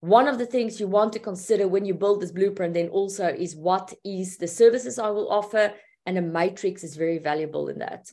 [0.00, 3.28] one of the things you want to consider when you build this blueprint then also
[3.28, 5.72] is what is the services i will offer
[6.06, 8.10] and a matrix is very valuable in that.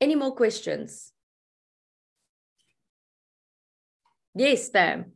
[0.00, 1.12] Any more questions?
[4.34, 5.15] Yes Pam.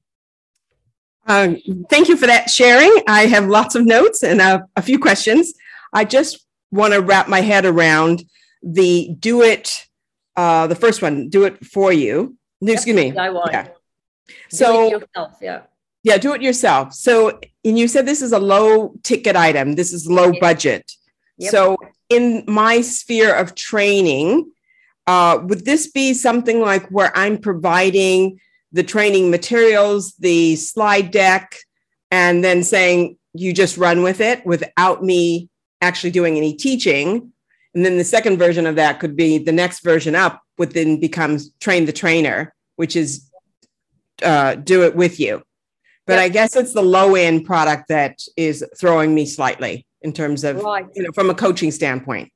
[1.26, 2.92] Um, thank you for that sharing.
[3.06, 5.52] I have lots of notes and a, a few questions.
[5.92, 8.24] I just want to wrap my head around
[8.62, 9.86] the do it,
[10.36, 12.36] uh, the first one, do it for you.
[12.62, 13.16] Excuse me.
[13.16, 13.52] I want.
[13.52, 13.68] Yeah.
[14.50, 15.62] So, yourself, yeah.
[16.02, 16.94] Yeah, do it yourself.
[16.94, 20.90] So, and you said this is a low ticket item, this is low budget.
[21.38, 21.50] Yep.
[21.50, 21.76] So,
[22.08, 24.50] in my sphere of training,
[25.06, 28.40] uh, would this be something like where I'm providing
[28.72, 31.56] the training materials, the slide deck,
[32.10, 35.48] and then saying you just run with it without me
[35.80, 37.32] actually doing any teaching.
[37.74, 40.98] And then the second version of that could be the next version up, would then
[40.98, 43.30] becomes train the trainer, which is
[44.22, 45.42] uh, do it with you.
[46.06, 46.22] But yep.
[46.22, 50.62] I guess it's the low end product that is throwing me slightly in terms of,
[50.62, 50.86] right.
[50.94, 52.32] you know, from a coaching standpoint.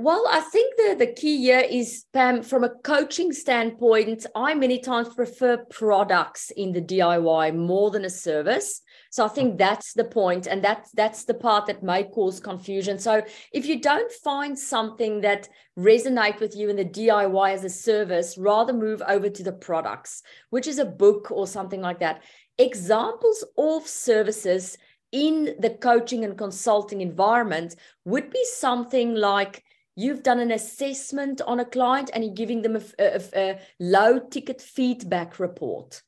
[0.00, 4.78] Well, I think the, the key here is, Pam, from a coaching standpoint, I many
[4.78, 8.80] times prefer products in the DIY more than a service.
[9.10, 13.00] So i think that's the point and that's that's the part that may cause confusion.
[13.00, 13.22] So
[13.52, 18.38] if you don't find something that resonate with you in the diy as a service
[18.38, 22.22] rather move over to the products which is a book or something like that.
[22.56, 24.78] Examples of services
[25.10, 27.74] in the coaching and consulting environment
[28.04, 29.64] would be something like
[29.98, 34.20] you've done an assessment on a client and you're giving them a, a, a low
[34.20, 36.02] ticket feedback report.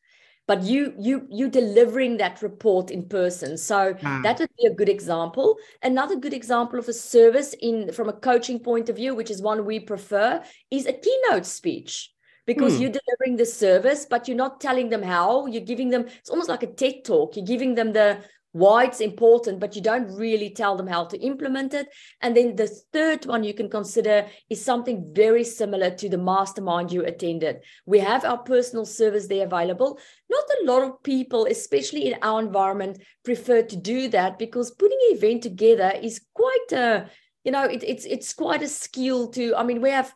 [0.47, 3.57] But you you you delivering that report in person.
[3.57, 4.23] So mm.
[4.23, 5.57] that would be a good example.
[5.83, 9.43] Another good example of a service in from a coaching point of view which is
[9.43, 12.13] one we prefer is a keynote speech.
[12.47, 12.81] Because mm.
[12.81, 15.47] you're delivering the service but you're not telling them how.
[15.47, 17.37] You're giving them it's almost like a ted talk.
[17.37, 18.19] You're giving them the
[18.53, 21.89] why it's important, but you don't really tell them how to implement it.
[22.21, 26.93] And then the third one you can consider is something very similar to the mastermind
[26.93, 27.61] you attended.
[27.87, 29.99] We have our personal service there available.
[30.29, 34.99] Not a lot of people, especially in our environment, prefer to do that because putting
[35.11, 37.11] an event together is quite a
[37.45, 40.13] you know it, it's it's quite a skill to i mean we have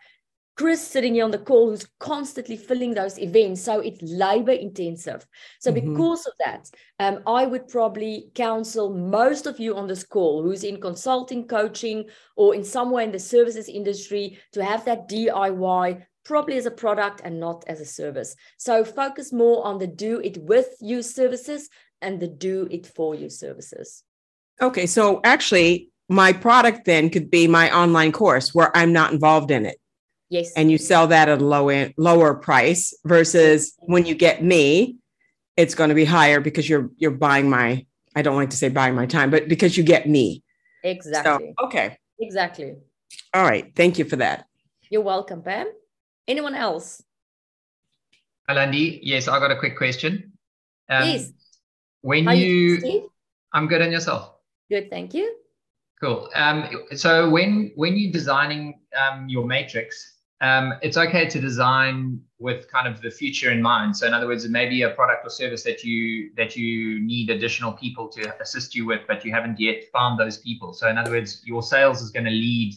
[0.56, 3.60] Chris sitting here on the call who's constantly filling those events.
[3.62, 5.26] So it's labor intensive.
[5.60, 5.92] So mm-hmm.
[5.92, 10.62] because of that, um, I would probably counsel most of you on this call who's
[10.62, 12.04] in consulting, coaching,
[12.36, 17.20] or in somewhere in the services industry to have that DIY probably as a product
[17.24, 18.34] and not as a service.
[18.56, 21.68] So focus more on the do it with you services
[22.00, 24.04] and the do it for you services.
[24.62, 24.86] Okay.
[24.86, 29.66] So actually, my product then could be my online course where I'm not involved in
[29.66, 29.78] it.
[30.30, 30.52] Yes.
[30.56, 34.96] And you sell that at a low end, lower price versus when you get me,
[35.56, 38.68] it's going to be higher because you're you're buying my I don't like to say
[38.68, 40.42] buying my time, but because you get me.
[40.82, 41.54] Exactly.
[41.58, 41.98] So, okay.
[42.20, 42.74] Exactly.
[43.32, 43.74] All right.
[43.74, 44.46] Thank you for that.
[44.90, 45.66] You're welcome, Pam.
[46.28, 47.02] Anyone else?
[48.48, 50.32] Alandi, yes, I got a quick question.
[50.88, 51.32] Um, yes.
[52.02, 53.10] When How you, you
[53.52, 54.32] I'm good on yourself.
[54.70, 55.34] Good, thank you.
[56.00, 56.28] Cool.
[56.34, 62.70] Um, so when when you're designing um, your matrix, um, it's okay to design with
[62.70, 63.96] kind of the future in mind.
[63.96, 67.00] So in other words, it may be a product or service that you that you
[67.00, 70.72] need additional people to assist you with, but you haven't yet found those people.
[70.72, 72.74] So in other words, your sales is going to lead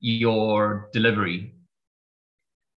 [0.00, 1.54] your delivery.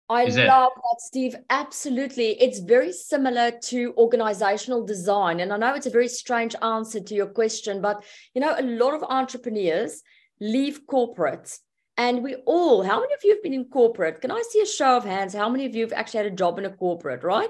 [0.10, 0.82] I is love it?
[0.82, 1.36] that, Steve.
[1.50, 2.42] Absolutely.
[2.42, 5.42] It's very similar to organizational design.
[5.42, 8.62] And I know it's a very strange answer to your question, but you know, a
[8.62, 10.02] lot of entrepreneurs
[10.40, 11.60] leave corporate
[11.98, 14.22] and we all, how many of you have been in corporate?
[14.22, 15.34] Can I see a show of hands?
[15.34, 17.50] How many of you have actually had a job in a corporate, right?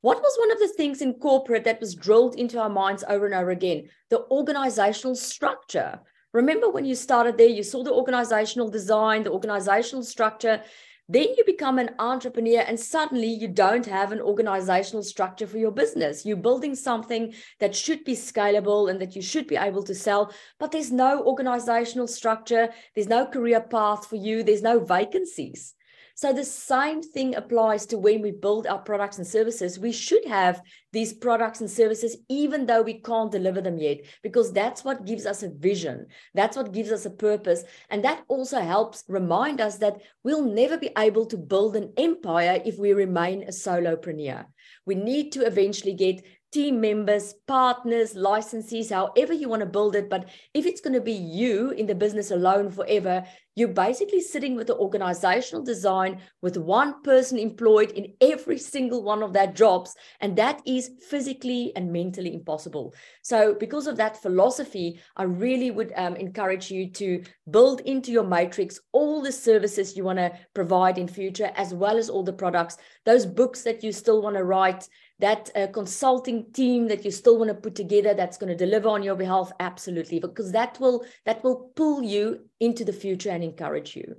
[0.00, 3.26] What was one of the things in corporate that was drilled into our minds over
[3.26, 3.88] and over again?
[4.10, 6.00] The organizational structure.
[6.32, 10.62] Remember when you started there, you saw the organizational design, the organizational structure,
[11.08, 15.70] then you become an entrepreneur and suddenly you don't have an organizational structure for your
[15.70, 16.26] business.
[16.26, 20.32] You're building something that should be scalable and that you should be able to sell,
[20.58, 25.75] but there's no organizational structure, there's no career path for you, there's no vacancies.
[26.16, 29.78] So the same thing applies to when we build our products and services.
[29.78, 34.50] We should have these products and services, even though we can't deliver them yet, because
[34.50, 36.06] that's what gives us a vision.
[36.32, 37.64] That's what gives us a purpose.
[37.90, 42.62] And that also helps remind us that we'll never be able to build an empire
[42.64, 44.46] if we remain a solopreneur.
[44.86, 50.08] We need to eventually get team members, partners, licensees, however you want to build it.
[50.08, 53.24] But if it's going to be you in the business alone forever,
[53.56, 59.22] you're basically sitting with the organizational design with one person employed in every single one
[59.22, 59.96] of their jobs.
[60.20, 62.94] And that is physically and mentally impossible.
[63.22, 68.24] So, because of that philosophy, I really would um, encourage you to build into your
[68.24, 72.32] matrix all the services you want to provide in future, as well as all the
[72.32, 72.76] products,
[73.06, 74.86] those books that you still want to write
[75.18, 78.88] that uh, consulting team that you still want to put together that's going to deliver
[78.88, 83.42] on your behalf absolutely because that will that will pull you into the future and
[83.42, 84.16] encourage you.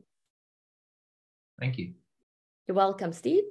[1.60, 1.93] Thank you.
[2.68, 3.43] You're welcome steve.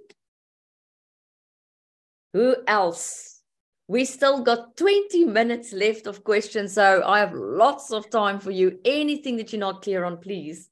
[2.33, 3.41] Who else?
[3.89, 8.51] We still got 20 minutes left of questions so i have lots of time for
[8.51, 8.81] you.
[8.85, 10.69] Anything that you're not clear on please.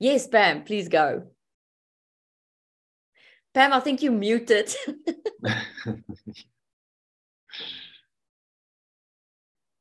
[0.00, 1.28] Yes pam please go
[3.54, 4.74] Pam, I think you muted.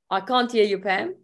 [0.09, 1.15] I can't hear you, Pam.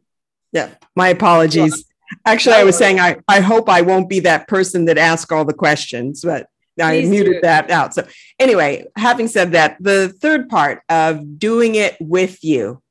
[0.52, 1.86] Yeah, my apologies.
[2.26, 5.46] Actually, I was saying I, I hope I won't be that person that asks all
[5.46, 6.48] the questions, but
[6.82, 7.42] I Please muted do.
[7.42, 7.94] that out.
[7.94, 8.08] So,
[8.40, 12.82] anyway, having said that, the third part of doing it with you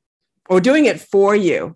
[0.49, 1.75] or doing it for you,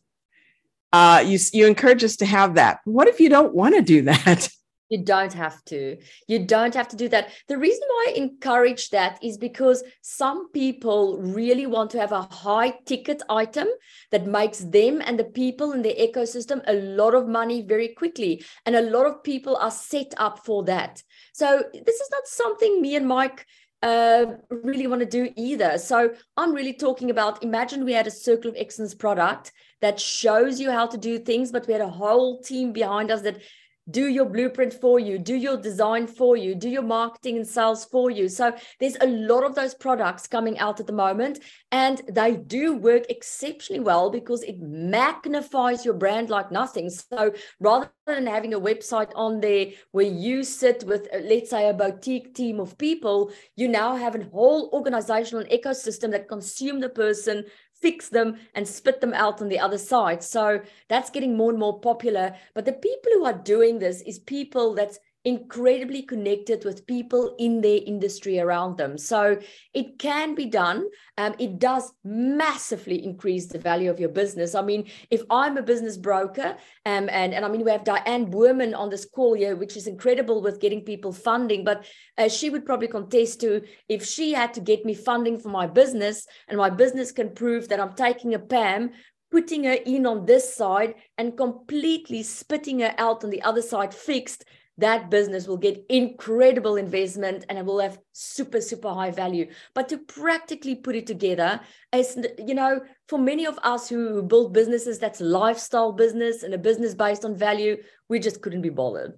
[0.94, 2.80] uh, you, you encourage us to have that.
[2.86, 4.50] What if you don't want to do that?
[4.90, 5.98] You don't have to.
[6.28, 7.30] You don't have to do that.
[7.48, 12.22] The reason why I encourage that is because some people really want to have a
[12.24, 13.68] high ticket item
[14.12, 18.44] that makes them and the people in the ecosystem a lot of money very quickly.
[18.66, 21.02] And a lot of people are set up for that.
[21.34, 23.46] So this is not something me and Mike
[23.84, 25.78] uh, really want to do either.
[25.78, 30.60] So I'm really talking about imagine we had a Circle of Excellence product that shows
[30.60, 33.42] you how to do things, but we had a whole team behind us that
[33.90, 37.86] do your blueprint for you, do your design for you, do your marketing and sales
[37.86, 38.30] for you.
[38.30, 41.40] So there's a lot of those products coming out at the moment,
[41.72, 46.90] and they do work exceptionally well because it magnifies your brand like nothing.
[46.90, 51.70] So rather than having a website on there where you sit with, uh, let's say,
[51.70, 56.90] a boutique team of people, you now have a whole organizational ecosystem that consume the
[56.90, 57.44] person
[57.84, 60.24] fix them and spit them out on the other side.
[60.24, 62.34] So that's getting more and more popular.
[62.56, 67.62] But the people who are doing this is people that's incredibly connected with people in
[67.62, 68.98] their industry around them.
[68.98, 69.38] So
[69.74, 70.86] it can be done.
[71.18, 74.54] Um, it does massively increase the value of your business.
[74.54, 78.30] I mean, if I'm a business broker, um, and, and I mean, we have Diane
[78.30, 81.86] Boerman on this call here, which is incredible with getting people funding, but
[82.18, 85.68] uh, she would probably contest to if she had to get me funding for my
[85.68, 88.92] business and my business can prove that I'm taking a PAM,
[89.32, 93.94] putting her in on this side and completely spitting her out on the other side
[93.94, 94.46] fixed
[94.78, 99.50] that business will get incredible investment and it will have super super high value.
[99.74, 101.60] But to practically put it together
[101.94, 106.58] is you know for many of us who build businesses that's lifestyle business and a
[106.58, 107.78] business based on value
[108.10, 109.14] we just couldn't be bothered.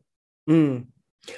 [0.47, 0.85] Mm.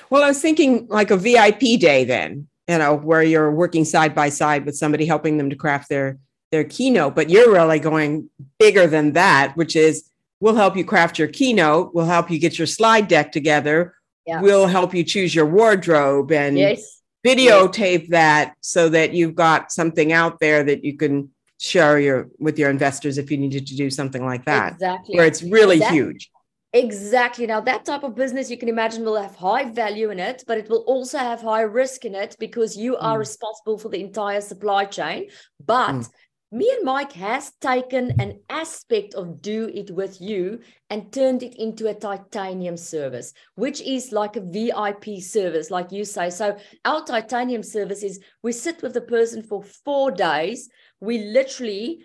[0.10, 4.14] well i was thinking like a vip day then you know where you're working side
[4.14, 6.20] by side with somebody helping them to craft their
[6.52, 7.16] their keynote.
[7.16, 10.10] But you're really going bigger than that which is
[10.40, 11.94] we'll help you craft your keynote.
[11.94, 13.96] We'll help you get your slide deck together
[14.28, 14.42] yeah.
[14.42, 17.02] will help you choose your wardrobe and yes.
[17.26, 18.10] videotape yes.
[18.10, 22.70] that so that you've got something out there that you can share your with your
[22.70, 24.74] investors if you needed to do something like that.
[24.74, 25.16] Exactly.
[25.16, 26.30] Where it's really huge.
[26.74, 27.48] Exactly.
[27.48, 30.58] Now, that type of business you can imagine will have high value in it, but
[30.58, 33.20] it will also have high risk in it because you are mm.
[33.20, 35.30] responsible for the entire supply chain.
[35.66, 36.10] But mm
[36.52, 41.56] me and Mike has taken an aspect of do it with you and turned it
[41.56, 46.30] into a titanium service, which is like a VIP service, like you say.
[46.30, 50.70] So our titanium service is we sit with the person for four days.
[51.02, 52.00] We literally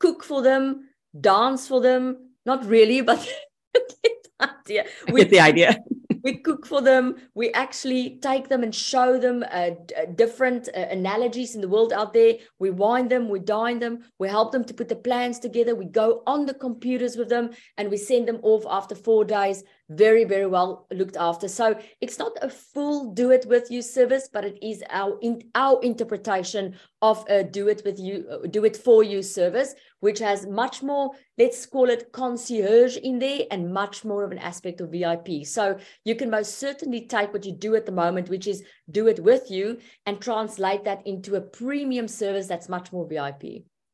[0.00, 0.88] cook for them,
[1.20, 2.30] dance for them.
[2.44, 3.18] Not really, but
[3.74, 4.84] get the idea.
[5.12, 5.78] We get the idea
[6.24, 7.16] we cook for them.
[7.34, 9.70] We actually take them and show them uh,
[10.16, 12.34] different uh, analogies in the world out there.
[12.58, 15.74] We wine them we dine them we help them to put the plans together.
[15.74, 19.62] We go on the computers with them and we send them off after four days.
[19.90, 21.46] Very very well looked after.
[21.46, 25.42] So it's not a full do it with you service but it is our in,
[25.54, 30.18] our interpretation of a do it with you uh, do it for you service which
[30.18, 34.80] has much more let's call it concierge in there and much more of an aspect
[34.80, 38.46] of vip so you can most certainly take what you do at the moment which
[38.46, 43.08] is do it with you and translate that into a premium service that's much more
[43.08, 43.42] vip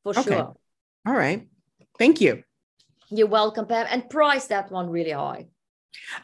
[0.03, 0.23] for okay.
[0.23, 0.55] sure.
[1.07, 1.47] All right.
[1.99, 2.43] Thank you.
[3.11, 5.47] You're welcome Pam, and price that one really high.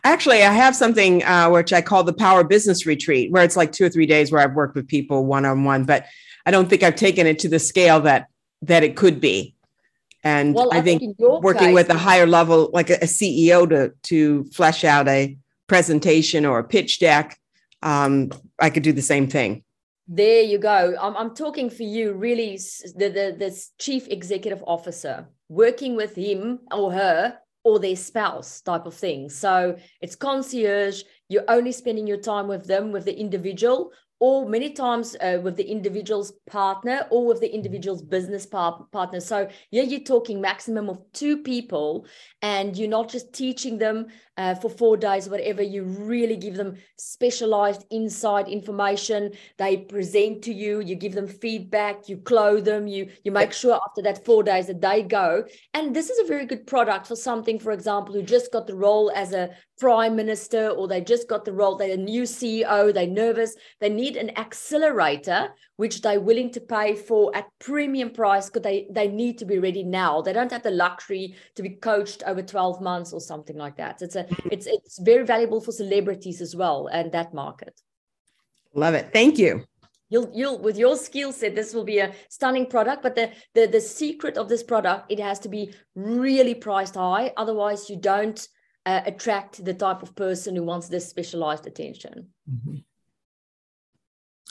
[0.04, 3.72] Actually, I have something uh, which I call the Power Business Retreat, where it's like
[3.72, 6.06] two or three days where I've worked with people one on one, but
[6.46, 8.28] I don't think I've taken it to the scale that
[8.62, 9.55] that it could be.
[10.26, 13.06] And well, I, I, think, think working case, with a higher level, like a, a,
[13.06, 17.38] CEO, to to flesh out a presentation or a pitch deck,
[17.82, 19.62] um, I could do the same thing.
[20.08, 20.96] There you go.
[21.00, 22.58] I'm, I'm talking for you, really,
[22.96, 28.86] the, the the chief executive officer, working with him or her or their spouse type
[28.86, 29.28] of thing.
[29.28, 31.04] So it's concierge.
[31.28, 35.56] You're only spending your time with them, with the individual, or many times uh, with
[35.56, 39.20] the individual's partner or with the individual's business par- partner.
[39.20, 42.06] So yeah, you're talking maximum of two people,
[42.40, 44.06] and you're not just teaching them
[44.36, 45.62] uh, for four days, whatever.
[45.62, 49.32] You really give them specialized inside information.
[49.58, 50.80] They present to you.
[50.80, 52.08] You give them feedback.
[52.08, 52.86] You clothe them.
[52.86, 55.44] You you make sure after that four days that they go.
[55.74, 58.74] And this is a very good product for something, for example, who just got the
[58.74, 61.76] role as a prime minister or they just got the role.
[61.76, 62.92] They're a new CEO.
[62.92, 63.54] They're nervous.
[63.80, 68.86] They need an accelerator which they're willing to pay for at premium price because they,
[68.90, 70.22] they need to be ready now.
[70.22, 74.02] They don't have the luxury to be coached over 12 months or something like that.
[74.02, 74.48] It's a mm-hmm.
[74.50, 77.80] it's it's very valuable for celebrities as well and that market.
[78.74, 79.10] Love it.
[79.12, 79.64] Thank you.
[80.08, 83.02] You'll you'll with your skill set, this will be a stunning product.
[83.02, 87.32] But the, the the secret of this product, it has to be really priced high.
[87.36, 88.46] Otherwise, you don't
[88.86, 92.28] uh, attract the type of person who wants this specialized attention.
[92.48, 92.76] Mm-hmm.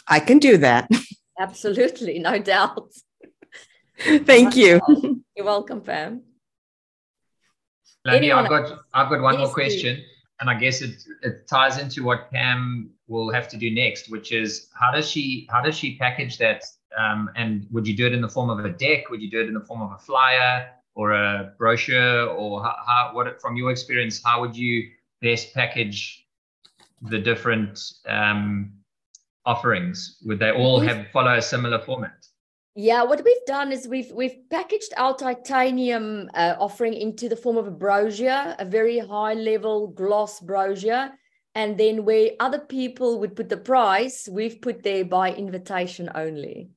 [0.08, 0.90] I can do that.
[1.40, 2.92] Absolutely, no doubt.
[4.00, 4.80] Thank you.
[5.36, 6.22] You're welcome, Pam.
[8.06, 10.04] Landi, I've got I've got one more question,
[10.40, 14.32] and I guess it it ties into what Pam will have to do next, which
[14.32, 16.64] is how does she how does she package that?
[16.98, 19.10] Um, and would you do it in the form of a deck?
[19.10, 22.28] Would you do it in the form of a flyer or a brochure?
[22.28, 24.90] Or how, how what from your experience, how would you
[25.22, 26.26] best package
[27.02, 28.72] the different um,
[29.46, 30.18] offerings?
[30.26, 32.26] Would they all have follow a similar format?
[32.78, 37.58] Yeah, what we've done is we've we've packaged our titanium uh, offering into the form
[37.58, 41.12] of a brochure, a very high level gloss brochure,
[41.56, 46.70] and then where other people would put the price, we've put there by invitation only.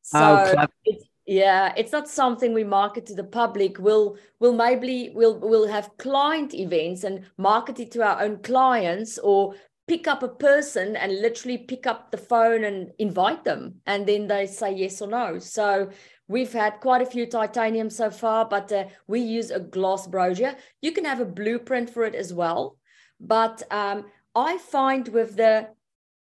[0.00, 3.78] So oh, it's, yeah, it's not something we market to the public.
[3.78, 9.18] We'll we'll maybe we'll we'll have client events and market it to our own clients
[9.18, 9.54] or
[9.88, 14.26] pick up a person and literally pick up the phone and invite them and then
[14.26, 15.38] they say yes or no.
[15.38, 15.90] So
[16.28, 20.56] we've had quite a few titanium so far but uh, we use a gloss brochure
[20.82, 22.76] you can have a blueprint for it as well
[23.20, 25.68] but um, i find with the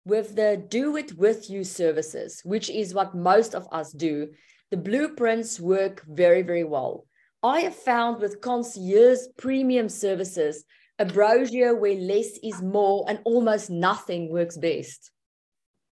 [0.05, 4.29] with the do it with you services which is what most of us do
[4.71, 7.05] the blueprints work very very well.
[7.41, 10.63] I have found with concierge premium services
[10.99, 15.11] a brochure where less is more and almost nothing works best.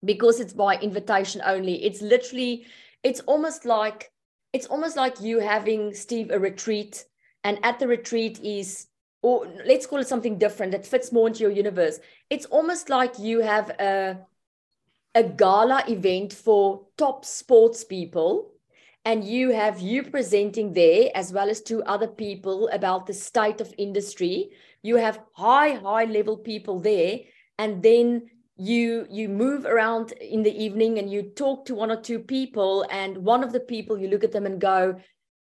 [0.04, 1.84] Because it's by invitation only.
[1.84, 2.66] It's literally
[3.02, 4.10] it's almost like
[4.52, 7.04] it's almost like you having steve a retreat
[7.42, 8.86] and at the retreat is
[9.22, 11.98] or let's call it something different that fits more into your universe.
[12.28, 14.18] It's almost like you have a
[15.14, 18.50] a gala event for top sports people
[19.04, 23.60] and you have you presenting there as well as two other people about the state
[23.60, 24.50] of industry
[24.84, 27.18] you have high high level people there
[27.58, 28.22] and then
[28.56, 32.86] you you move around in the evening and you talk to one or two people
[32.90, 34.94] and one of the people you look at them and go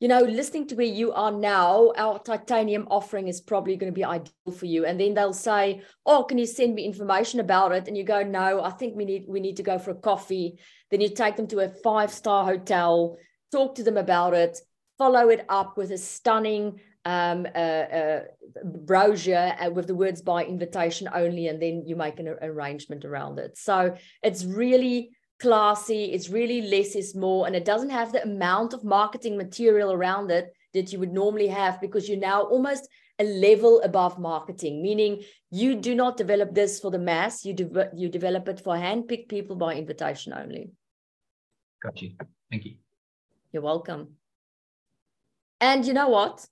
[0.00, 3.94] you know listening to where you are now our titanium offering is probably going to
[3.94, 4.86] be ideal for you.
[4.86, 7.88] And then they'll say oh can you send me information about it?
[7.88, 10.58] And you go no i think we need we need to go for a coffee.
[10.90, 13.18] Then you take them to a five star hotel
[13.52, 14.58] talk to them about it
[14.96, 18.22] follow it up with a stunning um, a,
[18.62, 23.04] a brochure uh, with the words by invitation only, and then you make an arrangement
[23.04, 23.58] around it.
[23.58, 28.72] So it's really classy, it's really less is more, and it doesn't have the amount
[28.72, 32.88] of marketing material around it that you would normally have because you're now almost
[33.18, 37.90] a level above marketing, meaning you do not develop this for the mass, you, de-
[37.94, 40.70] you develop it for handpicked people by invitation only.
[41.82, 42.12] Got you.
[42.50, 42.74] Thank you.
[43.52, 44.14] You're welcome.
[45.60, 46.44] And you know what?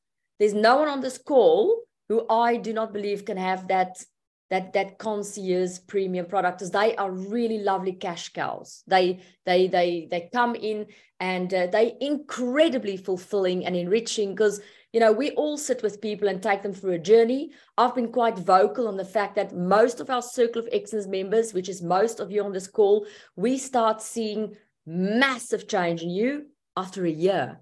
[0.43, 4.05] There's no one on this call who I do not believe can have that
[4.51, 8.83] that that concierge premium product because they are really lovely cash cows.
[8.89, 10.87] They they they they come in
[11.21, 14.61] and uh, they incredibly fulfilling and enriching because
[14.93, 17.53] you know we all sit with people and take them through a journey.
[17.79, 21.55] I've been quite vocal on the fact that most of our Circle of Excellence members,
[21.55, 26.47] which is most of you on this call, we start seeing massive change in you
[26.77, 27.61] after a year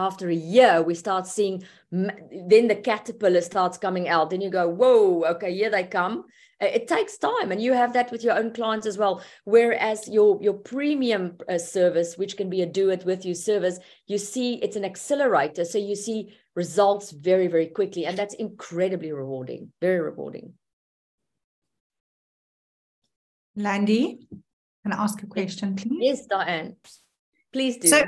[0.00, 4.30] after a year we start seeing then the caterpillar starts coming out.
[4.30, 6.24] Then you go whoa okay here they come.
[6.60, 9.22] It takes time and you have that with your own clients as well.
[9.44, 13.78] Whereas your your premium uh, service which can be a do it with you service
[14.06, 19.12] you see it's an accelerator so you see results very very quickly and that's incredibly
[19.12, 20.54] rewarding very rewarding.
[23.56, 24.26] Landi
[24.82, 25.98] can i ask a question please?
[26.00, 26.76] Yes diane.
[27.52, 27.88] Please do.
[27.88, 28.04] So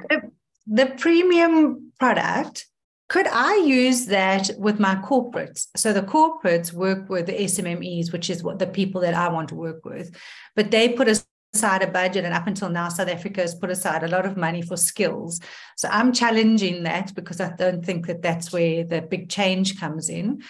[0.66, 2.66] the premium product,
[3.08, 5.66] could I use that with my corporates?
[5.76, 9.50] So the corporates work with the SMMEs, which is what the people that I want
[9.50, 10.16] to work with,
[10.56, 11.08] but they put
[11.54, 14.38] aside a budget, and up until now, South Africa has put aside a lot of
[14.38, 15.40] money for skills.
[15.76, 20.08] So I'm challenging that because I don't think that that's where the big change comes
[20.08, 20.42] in.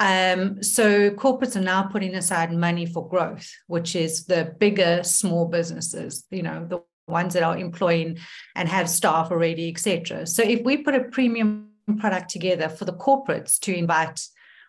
[0.00, 5.46] Um, so corporates are now putting aside money for growth, which is the bigger small
[5.46, 8.18] businesses, you know, the ones that are employing
[8.54, 10.26] and have staff already, etc.
[10.26, 14.20] So if we put a premium product together for the corporates to invite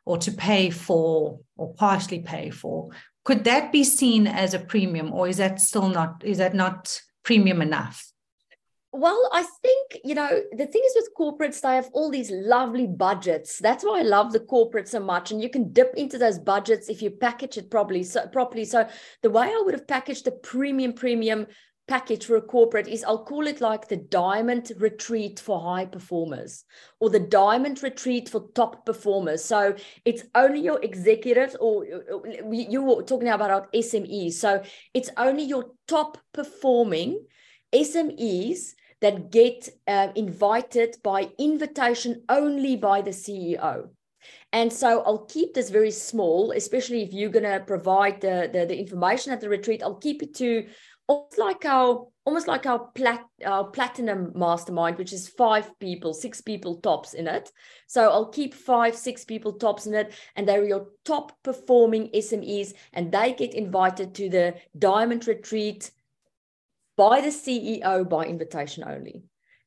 [0.05, 2.89] or to pay for or partially pay for,
[3.25, 6.99] could that be seen as a premium or is that still not, is that not
[7.23, 8.09] premium enough?
[8.91, 12.87] Well, I think, you know, the thing is with corporates, they have all these lovely
[12.87, 13.59] budgets.
[13.59, 15.29] That's why I love the corporate so much.
[15.29, 18.01] And you can dip into those budgets if you package it properly.
[18.01, 18.65] So properly.
[18.65, 18.89] So
[19.21, 21.45] the way I would have packaged the premium premium
[21.89, 26.63] package for a corporate is I'll call it like the diamond retreat for high performers
[26.99, 29.43] or the diamond retreat for top performers.
[29.43, 29.75] So
[30.05, 31.85] it's only your executives or
[32.51, 34.33] you were talking about our SMEs.
[34.33, 34.63] So
[34.93, 37.25] it's only your top performing
[37.73, 43.89] SMEs that get uh, invited by invitation only by the CEO.
[44.51, 48.65] And so I'll keep this very small, especially if you're going to provide the, the,
[48.65, 49.81] the information at the retreat.
[49.81, 50.67] I'll keep it to
[51.09, 56.39] almost like our almost like our plat our platinum mastermind which is five people six
[56.39, 57.51] people tops in it.
[57.87, 62.73] So i'll keep five six people tops in it and they're your top performing smes
[62.93, 65.89] and they get invited to the diamond retreat
[66.95, 69.23] by the ceo by invitation only.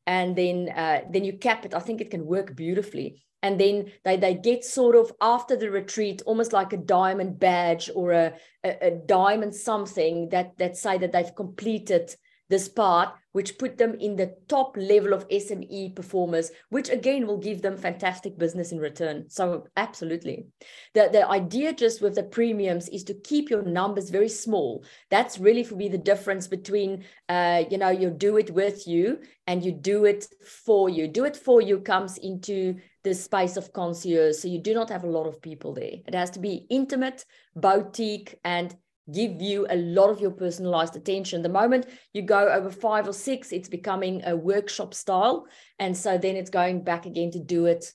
[0.07, 1.75] And then uh, then you cap it.
[1.75, 5.71] I think it can work beautifully and then they they get sort of after the
[5.71, 8.33] retreat almost like a diamond badge or a,
[8.65, 12.15] a, a diamond something that that say that they've completed
[12.49, 17.39] this part, which put them in the top level of SME performers, which again will
[17.39, 19.25] give them fantastic business in return.
[19.29, 20.47] So absolutely.
[20.95, 24.85] The, the idea just with the premiums is to keep your numbers very small.
[25.11, 29.19] That's really for me the difference between uh, you know, you do it with you
[29.47, 31.09] and you do it for you.
[31.09, 34.37] Do it for you comes into the space of concierge.
[34.37, 35.95] So you do not have a lot of people there.
[36.07, 37.25] It has to be intimate,
[37.57, 38.75] boutique, and
[39.11, 41.43] give you a lot of your personalized attention.
[41.43, 45.47] The moment you go over five or six, it's becoming a workshop style.
[45.79, 47.93] And so then it's going back again to do it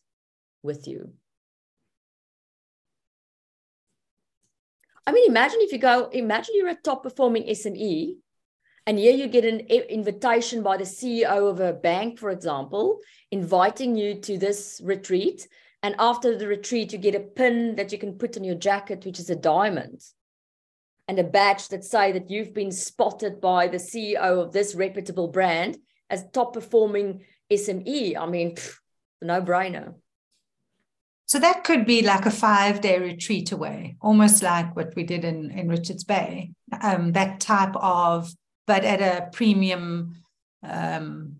[0.64, 1.14] with you.
[5.05, 8.16] I mean, imagine if you go, imagine you're a top performing SME
[8.86, 12.99] and here you get an invitation by the CEO of a bank, for example,
[13.32, 15.47] inviting you to this retreat.
[15.84, 19.05] And after the retreat, you get a pin that you can put on your jacket,
[19.05, 20.01] which is a diamond
[21.08, 25.30] and a badge that say that you've been spotted by the CEO of this reputable
[25.30, 25.78] brand
[26.10, 28.18] as top performing SME.
[28.18, 28.55] I mean,
[29.22, 29.95] no brainer.
[31.26, 35.26] So that could be like a five day retreat away, almost like what we did
[35.26, 36.51] in, in Richards Bay,
[36.82, 38.34] um, that type of,
[38.66, 40.16] but at a premium
[40.64, 41.38] um,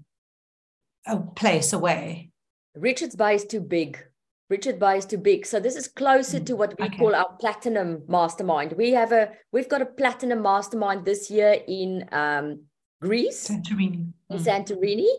[1.05, 2.30] a place away.
[2.76, 4.03] Richards Bay is too big.
[4.49, 5.45] Richard Bay is too big.
[5.45, 6.97] So this is closer to what we okay.
[6.97, 8.73] call our platinum mastermind.
[8.73, 12.61] We have a we've got a platinum mastermind this year in um,
[13.01, 14.13] Greece, Santorini.
[14.29, 14.45] In mm.
[14.45, 15.09] Santorini,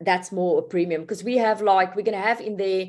[0.00, 2.86] that's more a premium because we have like we're gonna have in there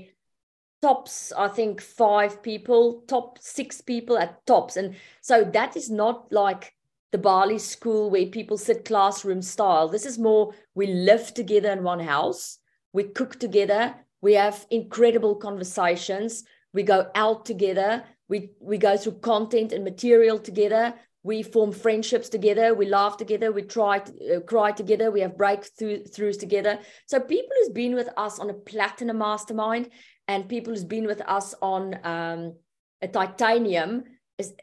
[0.82, 6.32] tops I think five people, top six people at tops, and so that is not
[6.32, 6.74] like
[7.12, 9.88] the Bali school where people sit classroom style.
[9.88, 12.58] This is more we live together in one house,
[12.92, 16.44] we cook together we have incredible conversations.
[16.74, 18.04] We go out together.
[18.28, 20.94] We we go through content and material together.
[21.24, 22.76] We form friendships together.
[22.76, 23.52] We laugh together.
[23.52, 25.10] We try to uh, cry together.
[25.10, 26.80] We have breakthroughs together.
[27.08, 29.90] So people who's been with us on a platinum mastermind
[30.28, 32.56] and people who's been with us on um,
[33.02, 34.04] a titanium
[34.38, 34.54] is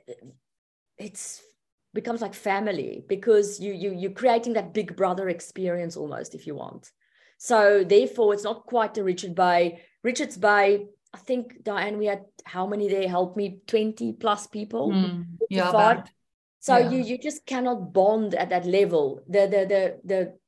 [0.98, 1.42] it's
[1.94, 6.54] becomes like family because you you you're creating that big brother experience almost if you
[6.54, 6.90] want
[7.42, 9.82] so therefore, it's not quite a Richard Bay.
[10.04, 13.08] Richards Bay, I think Diane, we had how many there?
[13.08, 14.92] Help me, twenty plus people.
[14.92, 16.04] Mm, yeah,
[16.60, 16.90] so yeah.
[16.90, 19.24] you you just cannot bond at that level.
[19.26, 20.38] The the the the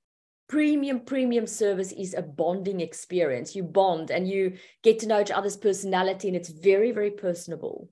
[0.49, 3.57] premium premium service is a bonding experience.
[3.57, 7.89] You bond and you get to know each other's personality, and it's very very personable.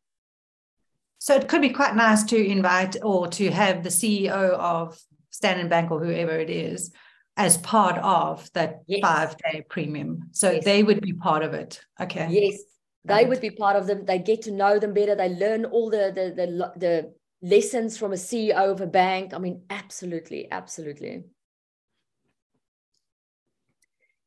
[1.19, 4.97] So it could be quite nice to invite or to have the CEO of
[5.31, 6.93] Standard Bank or whoever it is
[7.37, 9.01] as part of that yes.
[9.01, 10.29] five day premium.
[10.33, 10.65] So yes.
[10.65, 11.81] they would be part of it.
[12.01, 12.29] Okay.
[12.31, 12.61] Yes,
[13.05, 14.05] they would be part of them.
[14.05, 15.15] They get to know them better.
[15.15, 19.35] They learn all the the the, the lessons from a CEO of a bank.
[19.35, 21.25] I mean, absolutely, absolutely.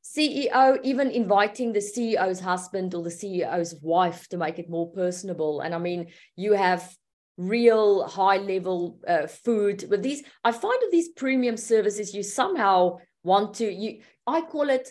[0.03, 5.61] CEO, even inviting the CEO's husband or the CEO's wife to make it more personable.
[5.61, 6.95] And I mean, you have
[7.37, 9.85] real high level uh, food.
[9.89, 14.89] But these i find these premium services you somehow want to you i call it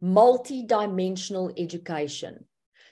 [0.00, 2.44] multi-dimensional education.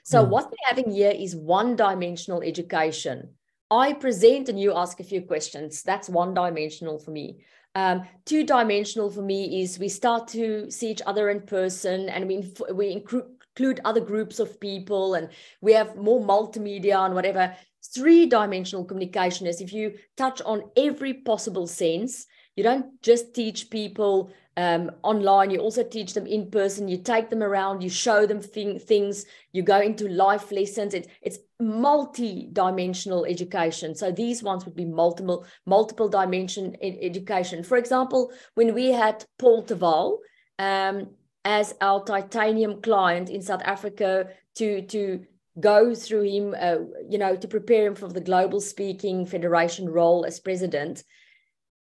[0.03, 0.29] So mm.
[0.29, 3.29] what we're having here is one dimensional education.
[3.69, 5.83] I present and you ask a few questions.
[5.83, 7.43] That's one dimensional for me.
[7.75, 12.27] Um, two dimensional for me is we start to see each other in person and
[12.27, 15.29] we, we include other groups of people and
[15.61, 21.13] we have more multimedia and whatever three dimensional communication is if you touch on every
[21.13, 22.25] possible sense
[22.55, 27.29] you don't just teach people um, online you also teach them in person you take
[27.29, 30.93] them around you show them thing, things you go into life lessons.
[30.93, 33.95] It, it's multi-dimensional education.
[33.95, 37.63] So these ones would be multiple multiple dimension education.
[37.63, 40.17] For example when we had paul Taval,
[40.59, 41.09] um,
[41.45, 45.25] as our titanium client in south africa to to
[45.59, 46.77] go through him uh,
[47.09, 51.03] you know to prepare him for the global speaking federation role as president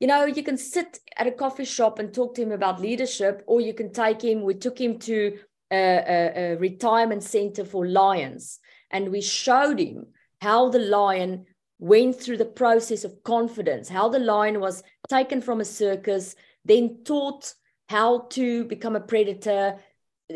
[0.02, 3.44] you know, you can sit at a coffee shop and talk to him about leadership,
[3.46, 4.42] or you can take him.
[4.42, 5.38] We took him to
[5.72, 8.58] a, a, a retirement center for lions,
[8.90, 10.08] and we showed him
[10.42, 11.46] how the lion
[11.78, 17.04] went through the process of confidence, how the lion was taken from a circus, then
[17.06, 17.54] taught
[17.88, 19.78] how to become a predator.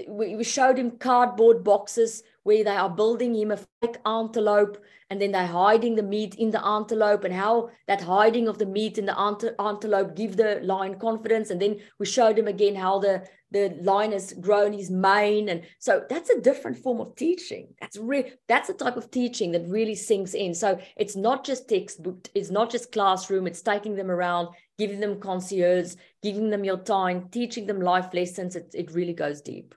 [0.07, 4.77] We, we showed him cardboard boxes where they are building him a fake antelope
[5.09, 8.67] and then they're hiding the meat in the antelope and how that hiding of the
[8.67, 11.49] meat in the ante- antelope give the lion confidence.
[11.49, 15.49] And then we showed him again how the the lion has grown his mane.
[15.49, 17.73] And so that's a different form of teaching.
[17.81, 20.53] That's real that's a type of teaching that really sinks in.
[20.53, 23.47] So it's not just textbook it's not just classroom.
[23.47, 28.55] It's taking them around giving them concierge giving them your time teaching them life lessons.
[28.55, 29.73] It, it really goes deep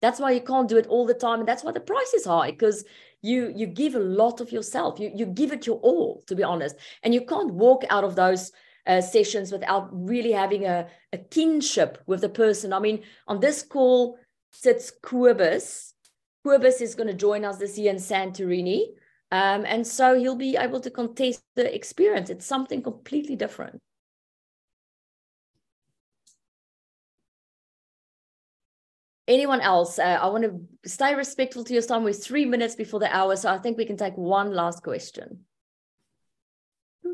[0.00, 2.24] that's why you can't do it all the time and that's why the price is
[2.24, 2.84] high because
[3.22, 6.42] you you give a lot of yourself you you give it your all to be
[6.42, 8.52] honest and you can't walk out of those
[8.86, 13.62] uh, sessions without really having a, a kinship with the person i mean on this
[13.62, 14.18] call
[14.50, 15.92] sits Quibus.
[16.44, 18.86] Quibus is going to join us this year in Santorini.
[19.32, 22.30] Um, and so he'll be able to contest the experience.
[22.30, 23.78] It's something completely different.
[29.30, 29.98] Anyone else?
[29.98, 30.60] Uh, I want to
[30.90, 32.04] stay respectful to your time.
[32.04, 35.40] We're three minutes before the hour, so I think we can take one last question.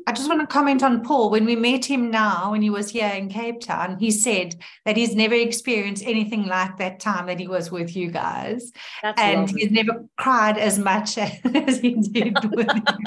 [0.08, 1.30] I just want to comment on Paul.
[1.30, 4.96] When we met him now, when he was here in Cape Town, he said that
[4.96, 8.72] he's never experienced anything like that time that he was with you guys.
[9.02, 9.60] That's and lovely.
[9.60, 12.68] he's never cried as much as he did with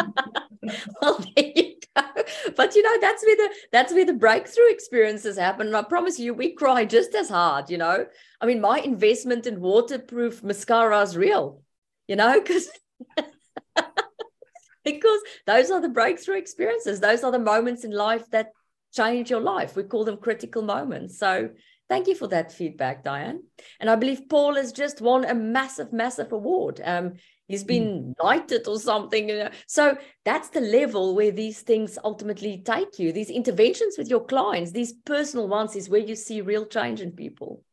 [0.62, 0.78] you.
[1.01, 1.79] well, there you.
[2.56, 5.68] But you know, that's where the that's where the breakthrough experiences happen.
[5.68, 8.06] And I promise you, we cry just as hard, you know.
[8.41, 11.62] I mean, my investment in waterproof mascara is real,
[12.08, 12.70] you know, because
[14.84, 17.00] because those are the breakthrough experiences.
[17.00, 18.52] Those are the moments in life that
[18.93, 19.76] change your life.
[19.76, 21.20] We call them critical moments.
[21.20, 21.50] So
[21.88, 23.43] thank you for that feedback, Diane.
[23.80, 26.82] And I believe Paul has just won a massive, massive award.
[26.84, 27.14] Um,
[27.50, 28.24] he's been mm.
[28.24, 29.28] knighted or something.
[29.28, 29.50] You know?
[29.68, 33.12] So that's the level where these things ultimately take you.
[33.12, 37.12] These interventions with your clients, these personal ones, is where you see real change in
[37.12, 37.64] people.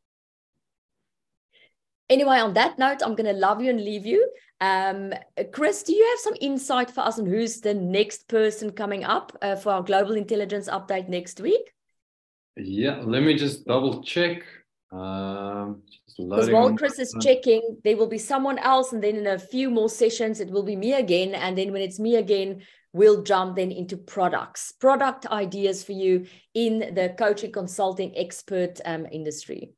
[2.09, 4.29] Anyway, on that note, I'm going to love you and leave you.
[4.61, 5.13] Um,
[5.53, 9.37] Chris, do you have some insight for us on who's the next person coming up
[9.43, 11.73] uh, for our global intelligence update next week?
[12.57, 14.45] Yeah, let me just double check.
[14.93, 15.83] Um,
[16.19, 19.71] because while Chris is checking, there will be someone else, and then in a few
[19.71, 21.35] more sessions, it will be me again.
[21.35, 22.63] And then when it's me again,
[22.93, 29.07] we'll jump then into products, product ideas for you in the coaching consulting expert um,
[29.13, 29.73] industry.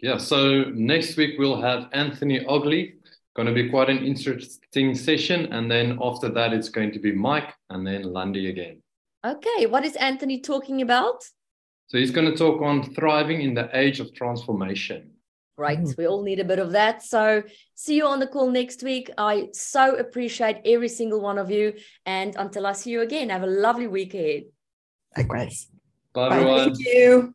[0.00, 2.94] Yeah, so next week we'll have Anthony Ogley.
[3.34, 5.52] Going to be quite an interesting session.
[5.52, 8.82] And then after that, it's going to be Mike and then Landi again.
[9.26, 11.24] Okay, what is Anthony talking about?
[11.88, 15.10] So he's going to talk on thriving in the age of transformation.
[15.58, 15.96] Right, mm.
[15.96, 17.02] we all need a bit of that.
[17.02, 17.42] So,
[17.74, 19.10] see you on the call next week.
[19.16, 21.72] I so appreciate every single one of you.
[22.04, 24.44] And until I see you again, have a lovely week ahead.
[25.16, 25.68] Likewise.
[26.12, 26.74] Bye, everyone.
[26.74, 27.34] Thank you.